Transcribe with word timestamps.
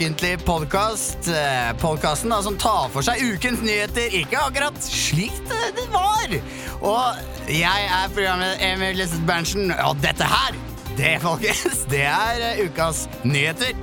ukentlig 0.00 0.44
podkast. 0.44 1.28
Uh, 1.28 1.76
Podkasten 1.80 2.32
som 2.42 2.54
tar 2.56 2.88
for 2.88 3.04
seg 3.04 3.20
ukens 3.20 3.60
nyheter, 3.60 4.14
ikke 4.16 4.38
akkurat 4.40 4.78
slik 4.80 5.34
det, 5.50 5.74
det 5.76 5.84
var. 5.92 6.32
Og 6.80 7.50
jeg 7.52 7.84
er 7.84 8.14
programmet 8.14 8.64
Emil 8.64 8.96
Lisset 8.96 9.20
Berntsen, 9.28 9.68
og 9.84 10.00
dette 10.00 10.24
her, 10.24 10.56
det 10.96 11.18
folkens, 11.20 11.84
det 11.92 12.06
er 12.08 12.40
uh, 12.46 12.64
ukas 12.64 13.04
nyheter. 13.28 13.76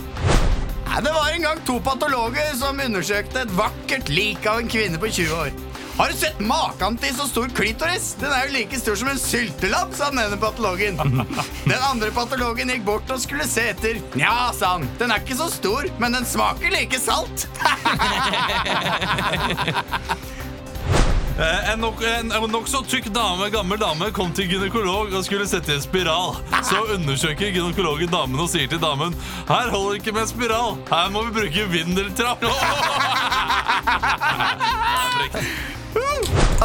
Det 0.98 1.14
var 1.14 1.30
en 1.30 1.46
gang 1.46 1.62
to 1.68 1.78
patologer 1.86 2.50
som 2.58 2.82
undersøkte 2.82 3.46
et 3.46 3.54
vakkert 3.54 4.10
lik 4.10 4.50
av 4.50 4.64
en 4.64 4.74
kvinne 4.74 4.98
på 4.98 5.14
20 5.20 5.38
år. 5.38 5.67
Har 5.98 6.10
du 6.10 6.18
sett 6.18 6.40
maken 6.40 6.98
til 7.02 7.16
så 7.18 7.26
stor 7.26 7.48
klitoris? 7.58 8.12
Den 8.22 8.30
er 8.30 8.46
jo 8.46 8.54
like 8.54 8.78
stor 8.78 8.96
som 9.00 9.08
en 9.10 9.18
syltelapp, 9.18 9.96
sa 9.98 10.12
den 10.14 10.20
ene 10.22 10.38
patologen. 10.38 11.00
Den 11.72 11.82
andre 11.90 12.12
patologen 12.14 12.70
gikk 12.70 12.84
bort 12.86 13.10
og 13.14 13.20
skulle 13.24 13.48
se 13.50 13.64
etter. 13.72 13.98
Ja, 14.20 14.52
sa 14.54 14.76
han. 14.76 14.86
Den 15.02 15.10
er 15.12 15.24
ikke 15.26 15.38
så 15.40 15.48
stor, 15.52 15.90
men 15.98 16.14
den 16.14 16.26
smaker 16.30 16.70
like 16.74 17.00
salt. 17.02 17.48
En 21.38 21.68
En 21.70 21.80
nok- 21.84 22.02
en 22.02 22.32
en 22.34 22.64
tykk 22.90 23.12
dame, 23.14 23.50
gammel 23.54 23.78
dame 23.78 24.08
kom 24.12 24.32
til 24.34 24.48
gynekolog 24.50 25.14
og 25.14 25.26
skulle 25.26 25.46
sette 25.48 25.70
i 25.72 25.76
en 25.76 25.82
spiral. 25.84 26.34
Så 26.66 26.80
undersøker 26.96 27.52
gynekologen 27.54 28.10
damen 28.10 28.40
og 28.42 28.50
sier 28.50 28.68
til 28.68 28.80
damen 28.82 29.14
Her 29.48 29.70
holder 29.70 30.00
ikke 30.00 30.14
med 30.14 30.22
en 30.22 30.28
spiral, 30.34 30.78
her 30.90 31.10
må 31.14 31.24
vi 31.28 31.32
bruke 31.38 31.68
vindeltrapp. 31.70 32.42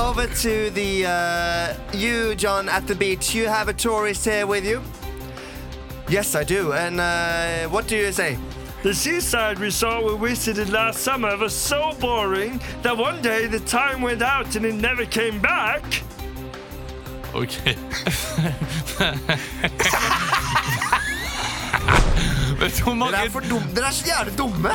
Over 0.03 0.27
to 0.27 0.69
the 0.71 1.07
uh, 1.07 1.75
you, 1.93 2.35
John, 2.35 2.69
at 2.69 2.89
the 2.89 2.95
beach. 2.95 3.37
You 3.37 3.47
have 3.47 3.69
a 3.69 3.73
tourist 3.73 4.25
here 4.25 4.49
with 4.49 4.65
you. 4.65 4.83
Yes, 6.09 6.35
I 6.35 6.43
do. 6.43 6.73
And 6.73 7.01
uh, 7.01 7.69
what 7.69 7.87
do 7.87 7.97
you 7.97 8.11
say? 8.11 8.37
The 8.83 8.93
seaside 8.95 9.61
resort 9.61 10.19
we 10.19 10.31
visited 10.31 10.71
last 10.71 11.03
summer 11.03 11.37
was 11.37 11.55
so 11.55 11.93
boring 12.01 12.61
that 12.83 12.97
one 12.97 13.23
day 13.23 13.47
the 13.47 13.61
time 13.61 14.03
went 14.03 14.23
out 14.23 14.57
and 14.57 14.67
it 14.67 14.75
never 14.75 15.07
came 15.07 15.41
back. 15.41 15.85
Ok. 17.33 17.77
Vet 22.63 22.77
du 22.79 22.83
hvor 22.85 23.11
Dere 23.11 23.25
er 23.27 23.31
for 23.35 23.43
dumme. 23.51 23.73
Dere 23.75 23.89
er 23.91 23.95
så 23.97 24.05
jævlig 24.07 24.35
dumme. 24.39 24.71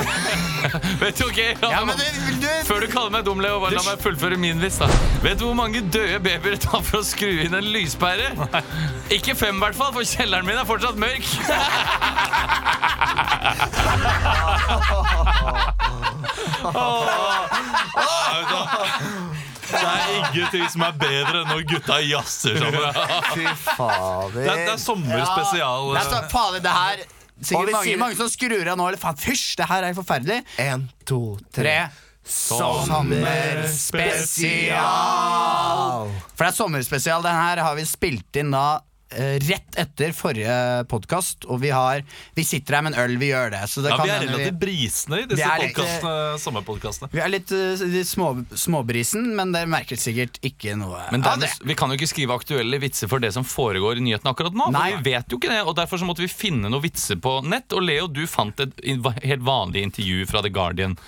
Vet 1.03 1.19
du, 1.19 1.23
ok 1.30 1.38
Ja, 1.71 1.83
men 1.88 1.95
du, 1.95 2.03
du 2.41 2.47
Før 2.67 2.83
du 2.83 2.88
kaller 2.91 3.13
meg 3.16 3.23
dum, 3.25 3.39
Leo, 3.43 3.61
bare 3.63 3.77
la 3.77 3.83
meg 3.85 4.02
fullføre 4.03 4.39
min 4.41 4.59
vits. 4.61 4.81
da 4.81 4.89
Vet 5.23 5.39
du 5.39 5.45
hvor 5.47 5.55
mange 5.55 5.81
døde 5.93 6.19
babyer 6.19 6.58
det 6.58 6.61
tar 6.67 6.83
for 6.83 6.99
å 6.99 7.05
skru 7.08 7.30
inn 7.45 7.55
en 7.55 7.69
lyspære? 7.71 8.33
Ikke 9.15 9.35
fem, 9.39 9.55
i 9.55 9.63
hvert 9.63 9.77
fall, 9.80 9.93
for 9.95 10.03
kjelleren 10.08 10.47
min 10.47 10.59
er 10.59 10.67
fortsatt 10.67 10.99
mørk. 10.99 11.23
Det 19.67 19.83
er 19.83 20.13
ingenting 20.17 20.69
som 20.71 20.83
er 20.88 20.95
bedre 20.99 21.41
enn 21.41 21.52
når 21.52 21.63
gutta 21.71 21.99
jazzer 22.03 22.59
sammen. 22.61 23.03
Fy 23.33 23.45
Det 23.45 24.47
er, 24.47 24.65
det 24.65 24.73
er 24.73 24.81
sommerspesial. 24.81 25.93
Det 25.95 26.02
er 26.03 26.09
så, 26.11 26.21
fader, 26.31 26.63
det 26.63 26.75
her 26.75 27.05
Sikkert 27.41 27.67
vi 27.67 27.73
mange, 27.75 27.85
sier- 27.85 27.99
mange 28.02 28.16
som 28.17 28.30
skrur 28.30 28.67
av 28.71 28.77
nå. 28.80 28.88
Eller 28.89 28.97
faen, 29.02 29.17
fysj, 29.21 29.55
det 29.59 29.67
her 29.69 29.83
er 29.83 29.93
forferdelig. 29.98 30.39
En, 30.64 30.87
to, 31.05 31.37
tre. 31.53 31.64
Tre. 31.64 31.77
Sommerspesial. 34.77 36.11
For 36.36 36.43
det 36.43 36.49
er 36.52 36.58
sommerspesial. 36.58 37.23
Den 37.25 37.37
her 37.37 37.61
har 37.64 37.75
vi 37.77 37.86
spilt 37.87 38.36
inn 38.42 38.52
da 38.55 38.65
rett 39.09 39.77
etter 39.79 40.11
forrige 40.15 40.83
podkast, 40.91 41.45
og 41.47 41.61
vi 41.63 41.69
har 41.71 42.01
Vi 42.35 42.43
sitter 42.43 42.75
her 42.75 42.81
med 42.83 42.93
en 42.93 42.99
øl, 43.05 43.15
vi 43.21 43.29
gjør 43.31 43.51
det. 43.53 43.61
Så 43.71 43.81
det 43.81 43.89
Ja, 43.93 43.97
kan 43.97 44.05
vi 44.05 44.11
er 44.11 44.25
relativt 44.27 44.59
brisne 44.59 45.21
i 45.23 45.25
disse 45.29 45.47
er 45.47 45.61
litt, 45.63 46.41
sommerpodkastene. 46.43 47.09
vi 47.13 47.19
er 47.23 47.29
litt 47.31 47.51
eh, 47.55 48.03
små, 48.03 48.33
småbrisen, 48.51 49.29
men 49.37 49.51
dere 49.55 49.69
merker 49.69 49.95
sikkert 49.99 50.39
ikke 50.45 50.75
noe 50.79 51.05
Men 51.11 51.23
av 51.25 51.39
det. 51.39 51.51
Vi 51.63 51.75
kan 51.77 51.89
jo 51.89 51.95
ikke 51.99 52.09
skrive 52.09 52.35
aktuelle 52.35 52.79
vitser 52.83 53.07
for 53.11 53.19
det 53.23 53.31
som 53.35 53.45
foregår 53.47 53.97
i 54.01 54.03
nyhetene 54.05 54.31
akkurat 54.33 54.53
nå. 54.57 54.69
Nei. 54.75 54.91
For 54.97 55.03
vi 55.05 55.13
vet 55.13 55.31
jo 55.31 55.39
ikke 55.39 55.51
det, 55.53 55.61
og 55.63 55.75
Derfor 55.77 56.01
så 56.01 56.07
måtte 56.09 56.23
vi 56.25 56.27
finne 56.31 56.67
noen 56.71 56.81
vitser 56.83 57.19
på 57.21 57.37
nett. 57.45 57.71
Og 57.77 57.83
Leo, 57.85 58.07
du 58.09 58.23
fant 58.27 58.59
et 58.59 58.73
helt 59.23 59.43
vanlig 59.45 59.83
intervju 59.87 60.25
fra 60.27 60.41
The 60.41 60.49
Guardian. 60.49 60.97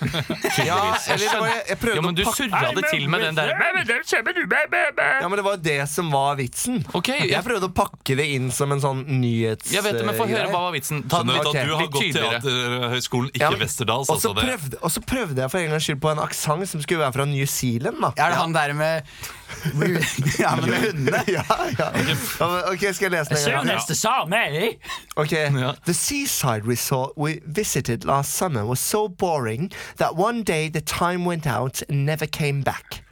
Ja, 0.60 0.94
eller 1.08 1.24
jeg, 1.24 1.62
jeg 1.70 1.78
prøvde 1.80 1.96
Ja, 1.98 2.02
men 2.04 2.14
du 2.16 2.22
surra 2.26 2.70
det 2.76 2.84
til 2.90 3.06
med 3.10 3.22
den 3.24 3.34
der 3.38 3.50
Ja, 3.50 5.28
men 5.28 5.36
det 5.36 5.44
var 5.44 5.56
det 5.56 5.78
som 5.90 6.10
var 6.12 6.36
vitsen. 6.38 6.84
Ok, 6.94 7.08
Jeg 7.08 7.30
jeg, 7.32 7.42
prøvde 7.44 7.68
å 7.70 7.72
pakke 7.74 7.89
det 8.10 8.26
inn 8.34 8.50
som 8.50 8.72
en 8.72 8.80
sånn 8.80 9.04
nyhets... 9.20 9.70
jeg 9.72 9.82
vet 9.84 9.98
det, 9.98 10.04
men 10.06 10.16
få 10.16 10.24
høre 10.26 10.40
greie. 10.44 10.50
hva 10.50 10.60
var 10.66 10.72
vitsen. 10.74 11.02
Ta 11.08 11.20
den 11.22 11.30
Skjønner 11.30 11.44
litt, 11.44 11.46
at 11.46 11.66
du 11.68 11.74
har 11.74 11.82
litt 11.82 11.92
gått. 11.92 12.16
Teaterhøgskolen, 12.16 13.28
ikke 13.34 13.44
Ja, 13.44 13.50
men- 13.50 13.60
Westerdals. 13.60 14.08
Og 14.08 14.20
så 14.20 14.30
Altså 14.30 14.34
det. 14.34 14.44
prøvde, 14.48 14.90
så 14.90 15.00
prøvde 15.06 15.40
jeg 15.42 15.50
for 15.50 15.58
en 15.58 15.70
gangs 15.70 15.84
skyld 15.84 16.00
på 16.00 16.10
en 16.10 16.18
aksent 16.24 16.68
som 16.68 16.82
skulle 16.82 17.00
være 17.04 17.12
fra 17.12 17.24
New 17.24 17.46
Zealand. 17.46 18.00
da 18.00 18.10
Er 18.16 18.30
det 18.34 18.38
han 18.40 18.52
der 18.52 18.72
med 18.72 19.02
Ja, 20.40 20.56
men 20.56 20.70
med 20.70 20.80
hundene? 20.86 21.22
ja, 21.36 21.42
ja. 21.78 21.90
ja 21.94 22.70
ok, 22.72 22.84
skal 22.94 23.10
jeg 23.10 23.10
lese 23.10 23.34
den 23.34 23.38
en 23.38 23.66
gang? 23.66 23.78
Ja. 24.02 24.22
Okay. 24.24 24.74
Ok, 25.16 25.32
Ja. 25.60 25.72
The 25.86 25.94
seaside 25.94 26.62
resort 26.66 27.10
we 27.16 27.40
visited 27.46 28.04
last 28.04 28.34
summer 28.36 28.64
was 28.64 28.80
so 28.80 29.08
boring 29.08 29.70
that 29.98 30.14
one 30.16 30.42
day 30.42 30.68
the 30.70 30.80
time 30.80 31.24
went 31.26 31.46
out 31.46 31.82
and 31.88 32.06
never 32.06 32.26
came 32.26 32.62
back. 32.62 33.04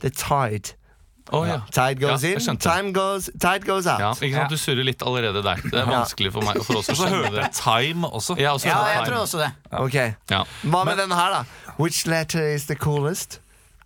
The 0.00 0.10
tide. 0.10 0.74
Å, 1.32 1.40
ja. 1.48 1.60
Tide 1.72 1.96
goes 2.02 2.22
Ja, 2.22 2.34
in, 2.36 2.58
time 2.60 2.92
goes, 2.92 3.30
tide 3.40 3.64
goes 3.64 3.86
out. 3.88 4.00
Ja, 4.02 4.10
ikke 4.12 4.34
sant? 4.36 4.50
Du 4.52 4.58
surrer 4.60 4.84
litt 4.84 5.00
allerede 5.02 5.40
der. 5.42 5.62
Det 5.64 5.78
er 5.80 5.88
vanskelig 5.88 6.32
for 6.34 6.44
meg 6.44 6.60
for 6.66 6.82
oss 6.82 6.90
å 6.92 6.96
skjønne 6.98 7.30
det. 7.32 7.46
Time 7.56 8.04
også. 8.10 8.36
Ja, 8.38 8.52
også 8.52 8.68
Ja, 8.68 8.76
sånn 8.82 8.92
jeg 8.92 9.06
tror 9.08 9.20
også 9.22 9.40
det. 9.40 9.50
Ok, 9.80 9.96
Ja. 10.30 10.42
Hva 10.68 10.84
med 10.84 11.00
denne 11.00 11.16
her, 11.16 11.30
da? 11.38 11.72
Which 11.80 12.04
letter 12.06 12.44
is 12.54 12.66
the 12.68 12.76
coolest? 12.76 13.38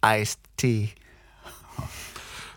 Iced 0.02 0.38
tea. 0.58 0.90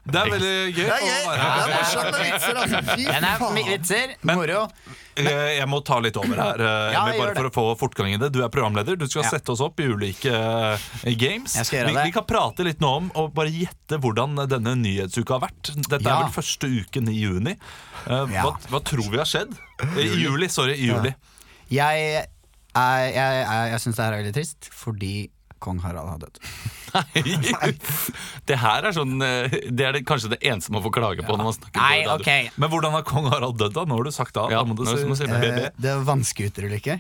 Det 0.02 0.18
er 0.18 0.30
veldig 0.32 0.54
gøy. 0.74 0.82
Det 0.82 0.94
er 0.96 1.04
gøy! 1.06 1.26
være 1.28 1.42
Det 1.42 1.62
er 1.62 1.76
morsomt 1.78 2.16
med 2.16 2.24
vitser, 2.26 2.58
altså. 2.58 2.80
Fy 2.98 3.04
Den 3.06 3.26
er 3.28 3.36
faen. 3.38 3.60
vitser, 3.68 4.14
moro. 4.26 4.62
Eh, 5.22 5.28
Jeg 5.60 5.68
må 5.70 5.82
ta 5.86 6.00
litt 6.02 6.16
over 6.18 6.40
her, 6.42 6.62
eh, 6.64 6.94
Ja, 6.96 7.04
Emil, 7.06 7.20
gjør 7.20 7.36
bare 7.36 7.36
for 7.36 7.50
å 7.50 7.52
få 7.54 7.80
fortgang 7.84 8.14
i 8.16 8.18
det. 8.18 8.32
Du 8.34 8.40
er 8.42 8.50
programleder. 8.50 8.98
Du 8.98 9.06
skal 9.08 9.24
Ja. 9.24 9.30
sette 9.36 9.52
oss 9.54 9.62
opp 9.62 9.80
i 9.80 9.84
ulike 9.92 10.32
eh, 10.34 11.14
games. 11.20 11.54
Jeg 11.56 11.66
skal 11.68 11.80
gjøre 11.80 11.88
vi, 11.92 11.94
det. 12.00 12.06
vi 12.06 12.12
kan 12.18 12.26
prate 12.26 12.64
litt 12.66 12.80
nå 12.82 12.88
om 12.98 13.12
og 13.14 13.34
bare 13.36 13.52
gjette 13.54 14.00
hvordan 14.02 14.36
denne 14.50 14.74
nyhetsuka 14.82 15.38
har 15.38 15.44
vært. 15.50 15.76
Dette 15.88 16.02
Ja. 16.10 16.18
er 16.18 16.24
vel 16.24 16.34
første 16.34 16.66
uken 16.82 17.10
i 17.10 17.20
juni. 17.22 17.52
Eh, 18.08 18.26
Ja. 18.34 18.42
Hva, 18.48 18.58
hva 18.72 18.82
tror 18.84 19.06
vi 19.12 19.18
har 19.22 19.26
skjedd? 19.30 19.54
I 19.98 20.08
juli, 20.24 20.48
sorry. 20.50 20.74
I 20.82 20.88
juli. 20.90 21.14
Jeg, 21.70 22.26
er- 22.76 23.14
jeg, 23.14 23.14
jeg, 23.14 23.72
jeg 23.72 23.80
syns 23.86 23.96
det 23.96 24.04
her 24.06 24.14
er 24.14 24.24
veldig 24.24 24.34
trist, 24.34 24.70
fordi 24.74 25.30
kong 25.62 25.80
Harald 25.86 26.10
har 26.10 26.20
dødd. 26.26 26.42
Det 28.50 28.58
her 28.60 28.88
er 28.90 28.96
sånn 28.96 29.22
eh, 29.24 29.54
Det 29.72 29.86
er 29.88 29.96
det, 29.96 30.02
kanskje 30.10 30.34
det 30.34 30.42
eneste 30.44 30.74
man 30.76 30.84
får 30.84 30.92
klage 30.98 31.24
på 31.24 31.38
når 31.38 31.48
man 31.48 31.56
snakker 31.56 31.80
Nei, 31.80 32.02
på 32.04 32.18
okay. 32.18 32.50
Men 32.60 32.74
hvordan 32.74 32.98
har 32.98 33.06
kong 33.08 33.30
Harald 33.32 33.56
dødd, 33.62 33.78
da? 33.78 33.86
Nå 33.88 34.02
har 34.02 34.10
du 34.10 34.12
sagt 34.16 34.36
det. 34.36 34.50
Ja, 34.52 34.66
du 34.68 34.84
si, 34.90 35.00
si. 35.22 35.30
Eh, 35.30 35.70
Det 35.78 35.94
er 35.94 36.04
vannskuterulykke. 36.10 37.00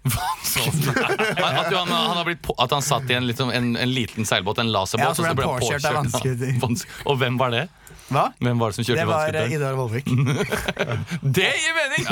At, 0.00 1.74
han, 1.74 1.88
han 1.88 2.16
har 2.16 2.24
blitt 2.24 2.40
på, 2.42 2.54
at 2.58 2.72
han 2.72 2.82
satt 2.82 3.10
i 3.10 3.14
en, 3.18 3.26
liksom, 3.28 3.50
en, 3.52 3.74
en 3.76 3.92
liten 3.92 4.24
seilbåt, 4.24 4.58
en 4.62 4.72
laserbåt, 4.72 5.10
Ja, 5.10 5.14
så 5.14 5.26
ble 5.28 5.44
han 5.44 5.52
han 5.52 5.60
påkjørt 5.60 5.88
av 5.90 5.98
vannskuter. 6.00 6.56
Og 7.10 7.20
hvem 7.20 7.36
var 7.40 7.52
det? 7.54 7.66
Hva? 8.10 8.24
Hvem 8.42 8.58
var 8.58 8.72
det 8.72 8.76
som 8.80 8.84
kjørte 8.88 9.00
Det 9.00 9.06
var 9.06 9.36
eh. 9.38 9.52
Idar 9.54 9.76
Vollvik. 9.78 10.08
Det 11.38 11.46
gir 11.46 11.76
mening! 11.76 12.08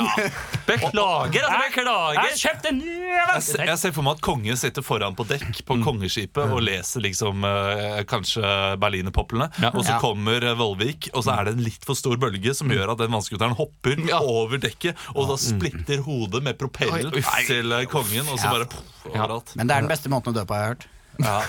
Beklager, 0.68 1.46
altså, 1.48 1.58
beklager. 1.64 2.14
Jeg 2.14 2.22
har 2.22 2.36
kjøpte 2.42 2.70
en 2.70 2.78
ny 2.78 2.96
Jeg 3.08 3.42
ser, 3.48 3.62
jeg 3.66 3.80
ser 3.82 3.94
for 3.96 4.06
meg 4.06 4.18
at 4.18 4.22
kongen 4.28 4.60
sitter 4.60 4.84
foran 4.86 5.16
på 5.18 5.26
dekk 5.28 5.62
på 5.68 5.78
kongeskipet 5.84 6.52
og 6.54 6.62
leser 6.62 7.02
liksom 7.04 7.42
eh, 7.48 7.98
kanskje 8.08 8.52
berlinerpoplene. 8.82 9.48
Ja. 9.62 9.72
Og 9.74 9.82
så 9.84 9.96
Ja. 9.96 9.98
kommer 10.02 10.44
eh, 10.52 10.54
Vollvik, 10.58 11.08
og 11.14 11.24
så 11.26 11.34
er 11.38 11.48
det 11.48 11.56
en 11.56 11.64
litt 11.66 11.86
for 11.88 11.98
stor 11.98 12.18
bølge 12.20 12.54
som 12.54 12.70
gjør 12.70 12.92
at 12.94 13.02
den 13.02 13.14
vannskuteren 13.16 13.56
hopper 13.58 13.98
Ja. 14.08 14.20
over 14.22 14.60
dekket, 14.62 14.94
og 15.16 15.32
da 15.32 15.38
splitter 15.40 16.04
hodet 16.06 16.42
med 16.46 16.58
propellen 16.60 17.10
Oi, 17.10 17.18
uff. 17.24 17.32
til 17.48 17.72
eh, 17.74 17.86
kongen, 17.90 18.28
og 18.28 18.38
så 18.38 18.46
Ja. 18.48 18.54
bare 18.54 18.70
poff, 18.70 19.08
overalt. 19.10 19.56
Men 19.58 19.66
det 19.66 19.74
er 19.76 19.80
den 19.86 19.90
beste 19.90 20.12
måten 20.12 20.30
å 20.30 20.38
dø 20.38 20.44
på, 20.46 20.54
jeg 20.54 20.62
har 20.62 20.74
hørt. 20.76 20.86
Ja. 21.18 21.40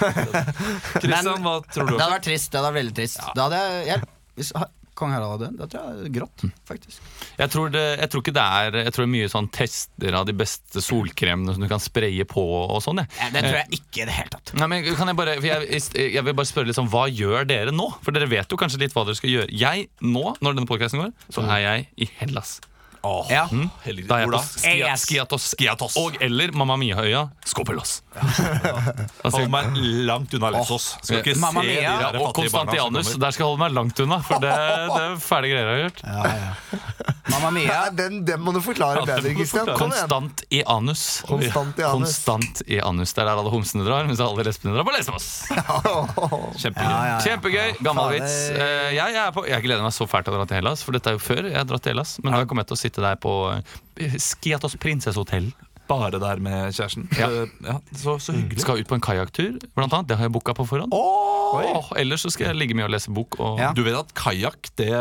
Kristian, 1.03 1.43
hva 1.45 1.59
tror 1.69 1.85
du? 1.85 1.93
Det 1.93 2.01
hadde 2.01 2.15
vært 2.15 2.25
trist. 2.25 2.49
Det 2.49 2.57
hadde 2.57 2.69
vært 2.71 2.79
veldig 2.81 2.95
trist. 2.97 3.19
Da 3.37 3.45
hadde 3.45 3.59
jeg, 3.61 3.85
jeg 3.91 4.01
Hvis 4.39 4.53
kong 4.99 5.13
Harald 5.15 5.31
hadde 5.37 5.47
dødd, 5.47 5.59
da 5.61 5.67
tror 5.71 5.85
jeg 5.93 6.05
det 6.05 6.11
grått, 6.17 6.43
faktisk. 6.67 7.03
Jeg 7.39 7.51
tror, 7.53 7.69
det, 7.73 7.83
jeg 8.01 8.11
tror 8.11 8.23
ikke 8.23 8.33
det 8.35 8.43
er 8.43 8.77
Jeg 8.81 8.93
tror 8.95 9.03
det 9.05 9.07
er 9.07 9.13
mye 9.13 9.29
sånn 9.31 9.49
tester 9.55 10.17
av 10.19 10.25
de 10.27 10.35
beste 10.41 10.83
solkremene 10.83 11.55
som 11.55 11.63
du 11.63 11.69
kan 11.71 11.83
spraye 11.83 12.25
på 12.29 12.43
og 12.59 12.81
sånn. 12.83 13.03
Ja, 13.05 13.29
det 13.35 13.45
tror 13.45 13.59
jeg 13.61 13.79
ikke 13.79 14.03
i 14.03 14.07
det 14.09 14.17
hele 14.17 14.33
tatt. 14.35 14.53
Nei, 14.59 14.69
men 14.71 14.89
kan 14.89 15.11
Jeg 15.13 15.19
bare 15.19 15.37
jeg, 15.39 15.83
jeg 16.17 16.25
vil 16.27 16.35
bare 16.41 16.49
spørre 16.51 16.69
litt 16.71 16.79
sånn, 16.79 16.91
Hva 16.91 17.05
gjør 17.11 17.47
dere 17.49 17.75
nå? 17.75 17.87
For 18.03 18.15
dere 18.15 18.29
vet 18.31 18.51
jo 18.51 18.59
kanskje 18.59 18.81
litt 18.83 18.95
hva 18.97 19.05
dere 19.07 19.19
skal 19.19 19.33
gjøre. 19.35 19.53
Jeg 19.55 19.87
nå, 20.03 20.25
når 20.43 20.59
denne 20.59 20.69
podcasten 20.69 21.03
går, 21.05 21.15
så 21.31 21.45
er 21.47 21.63
jeg 21.63 21.87
i 22.03 22.11
Hellas. 22.19 22.57
Ja. 23.31 23.45
mm. 23.51 23.69
Da 24.09 24.17
er 24.19 24.25
jeg 24.25 24.31
på? 24.33 24.39
Skia, 24.59 24.93
Skiatos. 24.99 25.43
Skiatos. 25.53 25.95
Og 26.01 26.17
eller 26.21 26.51
Mamma 26.57 26.75
Mia-øya. 26.81 27.25
Skopelos. 27.47 28.01
Altså, 28.19 29.31
Hold 29.39 29.49
meg 29.53 29.77
langt 30.09 30.33
unna 30.35 30.49
Lessos. 30.57 30.89
Skal 31.01 31.21
ikke 31.23 31.37
Mamma 31.39 31.63
se 31.63 31.69
Mia. 31.69 31.93
de 31.95 32.03
der 32.03 32.19
og 32.19 32.33
Konstantianus. 32.35 33.13
Der 33.21 33.31
skal 33.35 33.45
jeg 33.45 33.49
holde 33.53 33.61
meg 33.63 33.75
langt 33.77 34.01
unna, 34.03 34.19
for 34.27 34.43
det, 34.43 34.51
det 34.51 35.03
er 35.05 35.15
fæle 35.23 35.51
greier 35.53 35.69
jeg 35.69 35.69
har 35.69 35.83
gjort. 35.85 36.03
Ja, 36.03 36.33
ja. 36.43 36.81
Mamma 37.33 37.51
Mia. 37.53 37.69
Ja, 37.69 37.81
den, 37.93 38.19
den 38.25 38.41
må 38.41 38.51
du 38.55 38.59
forklare 38.65 39.03
bedre, 39.07 39.31
Kristian. 39.37 39.69
Konstant 39.79 40.43
i 40.51 40.63
anus. 40.67 41.03
Konstant 41.29 41.79
i 41.79 41.85
anus. 41.87 41.93
Konstant 42.17 42.63
i 42.67 42.79
anus. 42.83 43.13
Det 43.15 43.23
er 43.23 43.29
der 43.29 43.39
alle 43.43 43.53
homsene 43.53 43.85
drar, 43.87 44.07
mens 44.09 44.19
alle 44.23 44.43
lesbene 44.47 44.73
drar 44.75 44.87
på 44.87 44.95
lesbos. 44.97 45.27
Kjempegøy. 46.59 46.83
Ja, 46.83 46.89
ja, 46.89 47.05
ja. 47.13 47.17
Kjempegøy. 47.23 47.75
Gammel 47.85 48.15
vits. 48.17 48.37
Eh, 48.51 48.89
Jeg, 48.97 49.13
jeg, 49.15 49.43
jeg 49.53 49.63
gleder 49.63 49.85
meg 49.85 49.93
så 49.95 50.07
fælt 50.09 50.25
til 50.27 50.33
å 50.35 50.39
dra 50.41 50.47
til 50.49 50.57
Hellas, 50.59 50.81
for 50.83 50.97
dette 50.97 51.11
er 51.13 51.15
jo 51.19 51.21
før 51.23 51.45
jeg 51.47 51.55
har 51.55 51.67
dratt 51.69 51.85
til 51.85 51.93
Hellas. 51.93 52.15
Men 52.23 52.33
nå 52.35 52.41
kommer 52.49 52.65
jeg 52.65 52.71
til 52.71 52.75
å 52.75 52.81
sitte 52.81 52.88
der 52.97 53.15
på 53.15 53.33
eh, 53.99 54.15
Skiatos 54.17 54.75
prinsessehotell. 54.81 55.51
Bare 55.89 56.19
der 56.21 56.37
med 56.41 56.73
kjæresten. 56.73 57.07
Ja. 57.17 57.29
Eh, 57.29 57.47
ja, 57.65 57.79
så, 57.93 58.17
så 58.19 58.33
hyggelig. 58.33 58.61
Skal 58.61 58.79
ut 58.79 58.87
på 58.87 58.95
en 58.95 59.01
kajakktur, 59.01 59.57
blant 59.75 59.93
annet. 59.93 60.09
Det 60.09 60.17
har 60.17 60.23
jeg 60.27 60.33
booka 60.33 60.53
på 60.53 60.65
forhånd. 60.69 60.93
Oh! 60.93 61.89
ellers 61.97 62.21
så 62.21 62.29
skal 62.29 62.51
jeg 62.51 62.59
ligge 62.59 62.75
mye 62.77 62.85
og 62.85 62.93
lese 62.93 63.11
bok. 63.13 63.39
Og 63.39 63.59
Ja. 63.59 63.71
Du 63.73 63.81
vet 63.83 63.97
at 63.97 64.13
kajakk, 64.13 64.69
det 64.77 64.91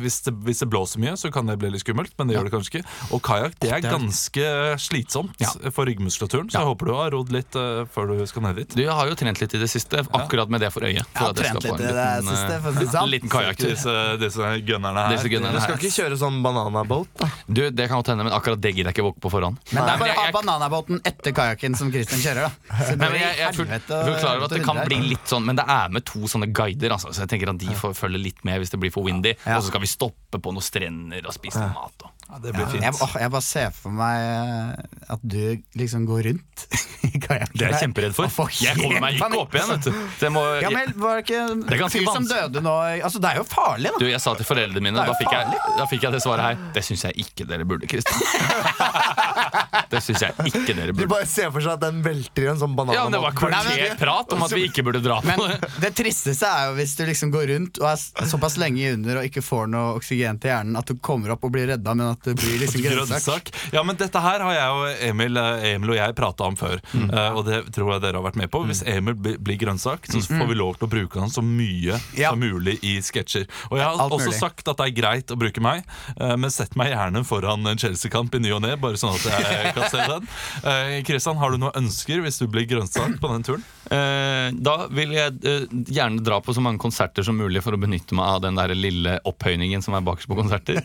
hvis 0.00 0.20
det, 0.26 0.34
hvis 0.46 0.60
det 0.64 0.68
blåser 0.72 0.98
mye, 1.02 1.14
så 1.20 1.30
kan 1.32 1.46
det 1.46 1.58
bli 1.60 1.70
litt 1.70 1.82
skummelt, 1.84 2.12
men 2.18 2.28
det 2.28 2.36
gjør 2.36 2.48
det 2.48 2.52
kanskje 2.54 2.72
ikke. 2.80 2.84
Og 3.14 3.22
kajakk 3.22 3.54
det 3.60 3.70
er 3.72 3.80
ganske 3.84 4.44
slitsomt 4.80 5.34
Ja. 5.40 5.50
for 5.70 5.86
ryggmuskulaturen, 5.86 6.50
så 6.50 6.54
Ja. 6.58 6.60
jeg 6.60 6.68
håper 6.70 6.86
du 6.86 6.92
har 6.94 7.10
rodd 7.10 7.30
litt 7.32 7.54
uh, 7.56 7.84
før 7.86 8.16
du 8.18 8.26
skal 8.26 8.42
ned 8.42 8.56
dit. 8.56 8.68
Du 8.76 8.84
har 8.88 9.06
jo 9.08 9.14
trent 9.14 9.40
litt 9.40 9.54
i 9.54 9.58
det 9.58 9.68
siste, 9.70 10.02
akkurat 10.12 10.48
med 10.50 10.60
det 10.60 10.72
for 10.72 10.80
øye. 10.82 10.94
Jeg 11.00 11.04
For 11.14 11.24
har 11.24 11.30
at 11.30 11.36
jeg 11.36 11.44
trent 11.46 11.62
skal 11.62 11.72
litt 11.72 11.80
i 11.80 11.92
det 11.92 12.24
siste, 12.24 12.54
eh, 12.54 12.60
for 12.60 12.70
å 12.70 12.74
si 12.74 12.84
det 12.84 12.92
sånn. 12.94 13.10
liten 13.10 13.28
kajakktur. 13.30 13.70
Disse, 13.70 13.94
disse 14.20 14.50
gunnerne 14.66 14.96
her. 15.06 15.16
Disse 15.16 15.28
gunnerne 15.30 15.52
Du 15.52 15.58
her. 15.60 15.66
skal 15.68 15.76
ikke 15.78 15.94
kjøre 16.00 16.18
sånn 16.18 16.42
bananaboat, 16.42 17.08
da? 17.18 17.28
Du, 17.50 17.70
Det 17.70 17.88
kan 17.88 18.02
godt 18.02 18.06
hende, 18.12 18.24
men 18.24 18.32
akkurat 18.32 18.60
det 18.60 18.74
gidder 18.74 18.90
jeg 18.92 18.96
ikke 18.98 19.06
våke 19.10 19.20
på 19.20 19.30
forhånd. 19.30 19.56
Men 19.72 19.84
det 19.86 19.92
er 19.94 19.98
bare 19.98 20.14
å 20.16 20.24
ha 20.24 20.32
bananabåten 20.32 21.00
etter 21.04 21.32
kajakken 21.32 21.76
som 21.76 21.90
Christian 21.92 22.20
kjører, 22.20 22.48
da. 22.48 22.76
Så 22.84 22.96
Nei, 22.96 23.08
men 23.10 23.20
jeg, 23.20 23.36
jeg, 23.36 23.36
jeg, 23.38 23.82
er 23.88 24.00
å- 24.00 24.36
over 24.36 24.44
at 24.44 24.50
det 24.50 24.64
kan 24.64 24.76
bli 24.86 25.00
litt 25.10 25.26
sånn 25.26 25.44
Men 25.44 25.56
det 25.56 25.64
er 25.68 25.88
med 25.88 26.04
to 26.04 26.20
sånne 26.30 26.52
guider, 26.52 26.90
altså, 26.90 27.08
så 27.12 27.20
jeg 27.26 27.28
tenker 27.28 27.50
at 27.50 27.58
de 27.58 27.66
får 27.74 27.94
følge 27.96 28.20
litt 28.22 28.44
med 28.44 28.60
hvis 28.60 28.70
det 28.70 28.80
blir 28.80 28.90
for 28.92 29.02
windy. 29.04 29.34
Ja. 29.46 29.56
Og 29.56 29.62
så 29.64 29.68
skal 29.72 29.80
vi 29.80 29.86
stoppe 29.90 30.38
på 30.40 30.52
noen 30.54 30.64
strender 30.64 31.26
og 31.26 31.34
spise 31.36 31.60
noe 31.60 31.74
mat. 31.74 32.04
Og. 32.06 32.16
Ja, 32.30 32.38
det 32.44 32.52
blir 32.54 32.68
fint. 32.70 32.84
Jeg, 32.86 32.94
jeg 33.24 33.30
bare 33.34 33.42
ser 33.42 33.72
for 33.74 33.90
meg 33.90 34.20
eh, 34.22 35.14
at 35.16 35.22
du 35.26 35.40
liksom 35.80 36.04
går 36.06 36.20
rundt 36.28 36.66
i 37.08 37.10
kajakken. 37.18 37.56
Det 37.58 37.64
er 37.66 37.72
jeg 37.74 37.80
kjemperedd 37.88 38.14
for. 38.14 38.52
Jeg 38.62 38.76
kommer 38.78 39.02
meg 39.02 39.16
ikke 39.18 39.40
opp 39.40 39.56
igjen, 39.58 39.72
vet 39.74 39.88
du. 39.88 39.98
Så 40.20 40.30
må, 40.30 40.44
Ja, 40.62 40.70
men 40.70 40.92
var 41.00 41.18
det 41.18 41.24
ikke 41.26 41.40
Det 41.64 41.74
er 41.74 41.82
ganske 41.82 42.04
som 42.04 42.10
vanskelig. 42.20 42.44
døde 42.54 42.62
nå? 42.68 42.74
Altså, 43.00 43.18
Det 43.24 43.32
er 43.32 43.40
jo 43.40 43.46
farlig, 43.50 43.90
da. 43.90 43.98
du, 43.98 44.06
jeg 44.12 44.22
sa 44.22 44.36
til 44.38 44.46
foreldrene 44.46 44.84
mine, 44.86 45.06
da 45.10 45.16
fikk, 45.18 45.34
jeg, 45.34 45.58
da 45.80 45.88
fikk 45.90 46.06
jeg 46.06 46.14
det 46.14 46.22
svaret 46.22 46.46
her. 46.52 46.62
Det 46.78 46.84
syns 46.86 47.02
jeg 47.08 47.26
ikke 47.26 47.48
dere 47.50 47.66
burde, 47.66 47.90
Kristian. 47.90 48.22
Det 49.90 50.00
syns 50.04 50.22
jeg 50.22 50.34
ikke 50.50 50.74
dere 50.76 50.92
Du 50.94 51.00
De 51.02 51.06
bare 51.10 51.26
ser 51.26 51.50
for 51.50 51.60
seg 51.64 51.72
at 51.74 51.80
den 51.82 52.00
velter 52.04 52.44
i 52.46 52.50
en 52.52 52.60
sånn 52.60 52.74
banan. 52.78 52.94
Ja, 52.94 53.04
men 53.08 53.12
Det 53.16 53.20
var 53.24 53.34
kvarterprat 53.36 53.66
kvarter 53.70 53.98
prat 54.00 54.32
om 54.36 54.42
at 54.46 54.54
vi 54.54 54.64
ikke 54.68 54.84
burde 54.86 55.00
dra 55.02 55.16
på 55.20 55.26
Men 55.26 55.42
det. 55.60 55.70
det 55.84 55.90
tristeste 55.98 56.46
er 56.46 56.68
jo 56.70 56.76
hvis 56.78 56.94
du 56.98 57.04
liksom 57.08 57.32
går 57.34 57.46
rundt 57.54 57.80
og 57.82 57.88
er 57.90 58.26
såpass 58.30 58.56
lenge 58.62 58.92
under 58.94 59.20
og 59.20 59.28
ikke 59.28 59.42
får 59.44 59.68
noe 59.72 59.96
oksygen 59.98 60.38
til 60.40 60.52
hjernen 60.52 60.78
at 60.80 60.86
du 60.86 60.94
kommer 61.02 61.34
opp 61.34 61.44
og 61.48 61.52
blir 61.54 61.66
redda, 61.72 61.94
men 61.98 62.12
at 62.14 62.22
det 62.28 62.36
blir 62.40 62.58
liksom 62.64 62.84
grønnsak. 62.86 63.50
Ja, 63.74 63.82
men 63.86 63.98
dette 64.00 64.22
her 64.22 64.40
har 64.46 64.54
jeg 64.54 64.70
og 64.80 65.04
Emil, 65.10 65.36
eh, 65.40 65.66
Emil 65.74 65.94
og 65.94 65.98
jeg 66.00 66.16
prata 66.18 66.46
om 66.50 66.56
før. 66.60 66.78
Mm. 66.94 67.08
eh, 67.10 67.30
og 67.36 67.44
det 67.50 67.60
tror 67.74 67.94
jeg 67.96 68.04
dere 68.06 68.20
har 68.20 68.26
vært 68.28 68.38
med 68.40 68.50
på. 68.52 68.62
Hvis 68.68 68.82
Emil 68.86 69.14
blir 69.18 69.58
grønnsak, 69.60 70.06
så 70.10 70.20
får 70.26 70.46
vi 70.50 70.58
lov 70.58 70.76
til 70.78 70.86
å 70.88 70.92
bruke 70.92 71.20
han 71.20 71.30
så 71.32 71.42
mye 71.44 71.98
Mm. 72.00 72.18
Ja. 72.18 72.30
som 72.30 72.40
mulig 72.40 72.78
i 72.86 72.96
sketsjer. 73.02 73.46
Og 73.70 73.78
jeg 73.78 73.84
har 73.86 73.98
Alt 74.00 74.12
også 74.12 74.30
mulig. 74.30 74.38
sagt 74.40 74.68
at 74.68 74.76
det 74.80 74.86
er 74.86 74.94
greit 74.96 75.32
å 75.32 75.36
bruke 75.38 75.60
meg, 75.64 75.84
eh, 76.20 76.36
men 76.36 76.50
sett 76.52 76.74
meg 76.78 76.90
gjerne 76.92 77.22
foran 77.26 77.66
en 77.66 77.78
Chelsea-kamp 77.80 78.34
i 78.36 78.40
ny 78.42 78.50
og 78.56 78.62
ne, 78.62 78.74
bare 78.80 78.98
sånn 79.00 79.14
at 79.16 79.24
jeg 79.26 79.72
kan 79.76 79.79
se 79.88 80.06
den. 80.12 80.30
Eh, 80.70 80.96
Kristian, 81.06 81.38
har 81.40 81.52
du 81.52 81.60
noen 81.62 81.76
ønsker 81.84 82.20
hvis 82.24 82.40
du 82.42 82.46
blir 82.50 82.66
grønnsak 82.70 83.18
på 83.20 83.32
den 83.32 83.46
turen? 83.46 83.64
Eh, 83.90 84.50
da 84.54 84.74
vil 84.94 85.14
jeg 85.16 85.38
eh, 85.48 85.64
gjerne 85.90 86.22
dra 86.22 86.38
på 86.44 86.54
så 86.54 86.62
mange 86.62 86.78
konserter 86.82 87.26
som 87.26 87.38
mulig 87.38 87.62
for 87.64 87.74
å 87.74 87.80
benytte 87.80 88.14
meg 88.14 88.36
av 88.36 88.44
den 88.44 88.58
der 88.58 88.74
lille 88.76 89.16
opphøyningen 89.26 89.82
som 89.82 89.96
er 89.98 90.04
bakerst 90.06 90.30
på 90.30 90.38
konserter. 90.38 90.78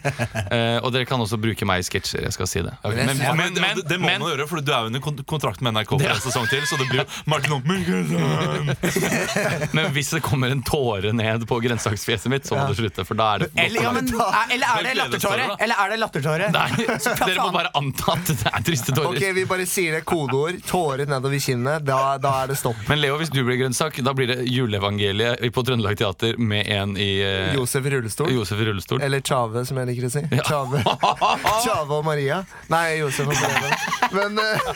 Eh, 0.45 0.77
og 0.79 0.91
dere 0.93 1.07
kan 1.09 1.21
også 1.21 1.37
bruke 1.41 1.67
meg 1.67 1.83
i 1.83 1.85
sketsjer, 1.85 2.25
jeg 2.25 2.33
skal 2.35 2.49
si 2.49 2.63
det. 2.65 2.73
Okay. 2.81 3.05
Men, 3.05 3.17
men, 3.17 3.37
men, 3.37 3.59
men, 3.61 3.81
det, 3.83 3.97
må 4.01 4.09
men, 4.09 4.23
man 4.23 4.33
gjøre, 4.33 4.47
for 4.49 4.63
du 4.65 4.71
er 4.71 4.87
jo 4.87 4.91
under 4.91 5.23
kontrakt 5.27 5.61
med 5.65 5.75
NRK 5.75 5.93
for 5.95 6.15
en 6.15 6.23
sesong 6.23 6.47
til. 6.51 6.65
Så 6.69 6.79
det 6.81 6.87
blir 6.89 7.03
Martin 7.29 7.55
Oppmund 7.57 7.83
men 9.75 9.89
hvis 9.95 10.09
det 10.15 10.21
kommer 10.25 10.53
en 10.53 10.63
tåre 10.65 11.11
ned 11.15 11.45
på 11.49 11.57
grønnsaksfjeset 11.63 12.31
mitt, 12.31 12.47
så 12.47 12.57
må 12.57 12.67
det 12.71 12.77
slutte. 12.79 13.05
For 13.07 13.17
da 13.19 13.29
er 13.35 13.45
det 13.45 13.49
Eller, 13.65 13.85
ja, 13.85 13.91
men, 13.95 14.09
er- 14.09 14.53
eller 14.55 14.67
er 14.71 14.87
det 14.87 14.95
lattertåre? 14.99 15.47
Eller 15.59 15.83
er 15.83 15.93
det 15.93 15.99
lattertåre? 16.01 16.49
Nei, 16.55 16.69
dere 17.25 17.37
må 17.41 17.49
bare 17.55 17.71
anta 17.77 18.15
at 18.15 18.31
det 18.31 18.51
er 18.51 18.65
triste 18.85 19.01
tårer. 19.01 19.17
Ok, 19.17 19.35
Vi 19.35 19.45
bare 19.45 19.65
sier 19.65 19.91
det 19.91 20.01
kodeord. 20.01 20.63
Tårer 20.67 21.05
nedover 21.05 21.39
kinnet. 21.39 21.85
Da, 21.85 22.17
da 22.21 22.33
er 22.43 22.51
det 22.51 22.57
stopp. 22.59 22.77
Men 22.89 23.01
Leo, 23.01 23.17
hvis 23.19 23.31
du 23.33 23.41
blir 23.43 23.57
grønnsak, 23.59 23.99
da 24.05 24.13
blir 24.13 24.29
det 24.31 24.45
juleevangeliet 24.49 25.43
på 25.53 25.63
Trøndelag 25.65 25.97
Teater 25.97 26.37
med 26.37 26.67
en 26.71 26.95
i 26.97 27.09
eh, 27.23 27.53
Josef 27.55 27.85
i 27.85 27.93
rullestol. 27.95 28.31
Josef 28.33 28.59
rullestol. 28.59 29.01
Eller 29.01 29.23
Tjave, 29.25 29.65
som 29.67 29.79
jeg 29.81 29.91
liker 29.91 30.09
å 30.09 30.13
si. 30.13 30.23
Tjave. 30.45 30.83
Tjave 31.65 31.99
og 31.99 32.05
Maria. 32.05 32.41
Nei, 32.71 32.85
Josef 33.01 33.29
og 33.29 33.35
Breven. 33.39 33.73
Men, 34.15 34.39
eh, 34.43 34.69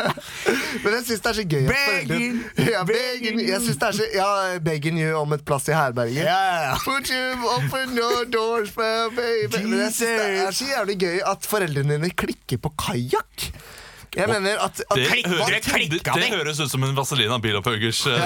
men 0.84 0.98
jeg 0.98 1.06
syns 1.08 1.24
det 1.24 1.30
er 1.32 1.38
så 1.40 1.46
gøy 1.50 1.68
Begging, 1.70 2.40
ja, 2.66 2.82
begging. 2.88 3.40
Jeg 3.46 3.62
synes 3.64 3.80
det 3.80 3.88
er 3.88 3.96
så 3.96 4.08
Ja, 4.10 4.30
begging 4.62 4.98
you 5.00 5.14
om 5.18 5.32
et 5.36 5.44
plass 5.46 5.68
i 5.70 5.74
herberget. 5.76 6.24
Ja, 6.26 6.38
ja, 6.50 6.60
ja. 6.70 6.76
Put 6.84 7.10
you 7.12 7.50
open 7.54 7.96
your 7.98 8.26
doors, 8.28 8.72
baby. 8.74 9.62
Men 9.64 9.78
jeg 9.86 9.94
synes 9.96 10.20
det 10.20 10.44
er 10.44 10.56
så 10.56 10.68
jævlig 10.70 10.98
gøy 11.00 11.20
at 11.30 11.46
foreldrene 11.48 11.96
dine 11.96 12.12
klikker 12.14 12.60
på 12.60 12.72
kajakk. 12.80 13.29
back. 13.36 13.52
Jeg 14.16 14.26
mener 14.26 14.58
at, 14.58 14.80
at 14.90 14.96
Det, 14.98 15.06
høres- 15.06 15.66
det, 15.90 16.00
det 16.02 16.28
høres 16.32 16.60
ut 16.60 16.70
som 16.72 16.82
en 16.82 16.96
Vazelina 16.96 17.36
Bilopphøggers 17.38 18.00
uh, 18.10 18.16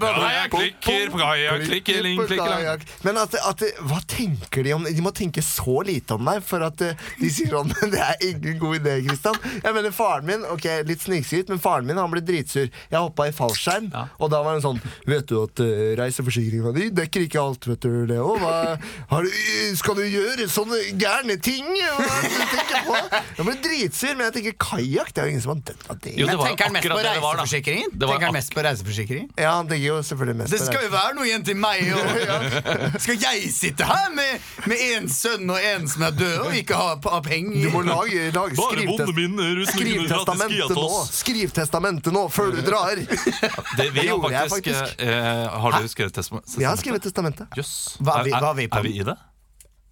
på 0.00 0.10
ja, 0.10 0.42
klikker 0.52 1.12
på 1.12 1.20
kaia, 1.20 1.54
klikker, 1.62 2.00
ling, 2.04 2.20
klikker, 2.28 2.50
lang. 2.50 2.84
Men 3.06 3.20
at, 3.22 3.36
at, 3.48 3.64
hva 3.88 4.00
tenker 4.10 4.66
de 4.66 4.74
om 4.76 4.84
De 4.84 5.04
må 5.04 5.12
tenke 5.16 5.40
så 5.44 5.80
lite 5.86 6.18
om 6.18 6.28
deg 6.28 6.42
for 6.44 6.64
at 6.66 6.84
eh, 6.84 7.06
de 7.20 7.30
sier 7.32 7.54
sånn 7.54 7.72
Det 7.94 8.02
er 8.04 8.24
ingen 8.26 8.58
god 8.60 8.80
idé, 8.80 8.96
Kristian. 9.06 9.38
Jeg 9.62 9.76
mener, 9.76 9.94
faren 9.96 10.28
min 10.28 10.44
Ok, 10.50 10.66
litt 10.88 11.04
snikskryt, 11.06 11.52
men 11.52 11.62
faren 11.62 11.88
min 11.88 12.00
han 12.00 12.12
ble 12.12 12.22
dritsur. 12.24 12.68
Jeg 12.68 12.98
hoppa 13.00 13.30
i 13.30 13.34
fallskjerm, 13.34 13.88
og 14.20 14.32
da 14.32 14.42
var 14.44 14.58
han 14.58 14.64
sånn 14.64 14.80
Vet 15.08 15.28
du 15.30 15.38
at 15.42 15.64
uh, 15.64 15.70
reiseforsikringa 16.00 16.74
di 16.76 16.90
dekker 17.00 17.24
ikke 17.26 17.40
alt, 17.40 17.66
vet 17.70 17.86
du, 17.86 18.04
Leo. 18.10 18.36
Hva, 18.40 18.76
har 19.10 19.26
du, 19.26 19.40
skal 19.78 19.96
du 19.98 20.04
gjøre 20.04 20.46
sånne 20.52 20.80
gærne 21.00 21.38
ting? 21.42 21.66
Hva 21.96 22.20
det 22.26 22.46
du 22.50 22.76
på? 22.90 23.00
Jeg 23.40 23.46
ble 23.48 23.56
dritsur, 23.64 24.14
men 24.16 24.28
jeg 24.28 24.36
tenker 24.38 24.58
kajakk. 24.68 25.12
Det 25.30 25.32
jo 25.32 25.36
ingen 25.36 25.42
som 25.46 25.52
hadde 25.54 25.64
dødd 25.70 25.86
av 25.94 25.98
det. 26.02 26.12
Jo, 26.18 26.26
det 26.26 26.30
Men 26.30 26.38
var 26.40 26.46
tenker 26.50 26.64
han 26.66 26.72
mest 26.74 26.82
på 26.84 26.90
akkurat 26.90 27.04
det 27.06 27.14
det 27.14 27.22
var, 27.22 27.36
da. 27.36 27.42
reiseforsikringen? 27.44 27.90
Det 27.94 28.06
var 28.08 28.14
Tenker 28.18 28.26
han 28.26 28.34
mest 28.36 28.54
på 28.54 28.62
reiseforsikringen? 28.66 29.28
Ja, 29.38 29.50
han 29.60 29.68
tenker 29.70 29.86
jo 29.86 29.96
selvfølgelig 30.10 30.36
mest 30.40 30.50
Det 30.54 30.58
på 30.60 30.66
skal 30.70 30.82
jo 30.86 30.90
være 30.94 31.14
noe 31.18 31.26
igjen 31.30 31.44
til 31.46 31.56
meg. 31.60 31.80
Og 31.94 33.00
skal 33.04 33.16
jeg 33.24 33.52
sitte 33.54 33.86
her 33.90 34.10
med, 34.16 34.48
med 34.70 34.82
en 34.90 35.08
sønn 35.12 35.50
og 35.54 35.60
en 35.70 35.88
som 35.92 36.02
er 36.08 36.16
død, 36.18 36.36
og 36.48 36.56
ikke 36.60 36.74
ha, 36.80 36.88
ha 37.14 37.20
penger? 37.24 37.62
Du 37.62 37.70
må 37.74 37.82
lage, 37.86 38.26
lage 38.34 38.58
Bare 38.58 38.74
skriv, 38.74 38.90
vonde 38.90 39.14
minner, 39.16 39.62
skriv 39.70 39.86
rusmidler, 39.86 40.08
gratis 40.10 40.26
testamentet 40.26 40.74
nå. 40.76 40.84
skiatos. 40.90 41.14
Skriv 41.20 41.54
testamentet 41.60 42.12
nå, 42.18 42.24
før 42.34 42.50
du 42.56 42.60
drar. 42.66 43.00
Det, 43.78 43.86
vi 43.94 44.00
har 44.02 44.06
gjorde 44.10 44.32
jeg 44.34 44.50
faktisk, 44.50 44.80
faktisk. 44.80 45.02
eh, 45.06 45.60
Har 45.62 45.76
du 45.80 45.88
skrevet 45.88 46.14
testament? 46.16 46.54
Jeg 46.58 46.68
har 46.68 46.76
skrevet 46.80 47.02
testamentet. 47.06 47.46
Jøss. 47.56 47.74
Hva 48.00 48.18
er 48.20 48.24
vi- 48.28 48.34
hva 48.34 48.50
er 48.50 48.56
vi 48.58 48.66
på? 48.68 48.78
Er 48.80 48.82
vi 48.88 48.94
i 49.00 49.04
det? 49.06 49.16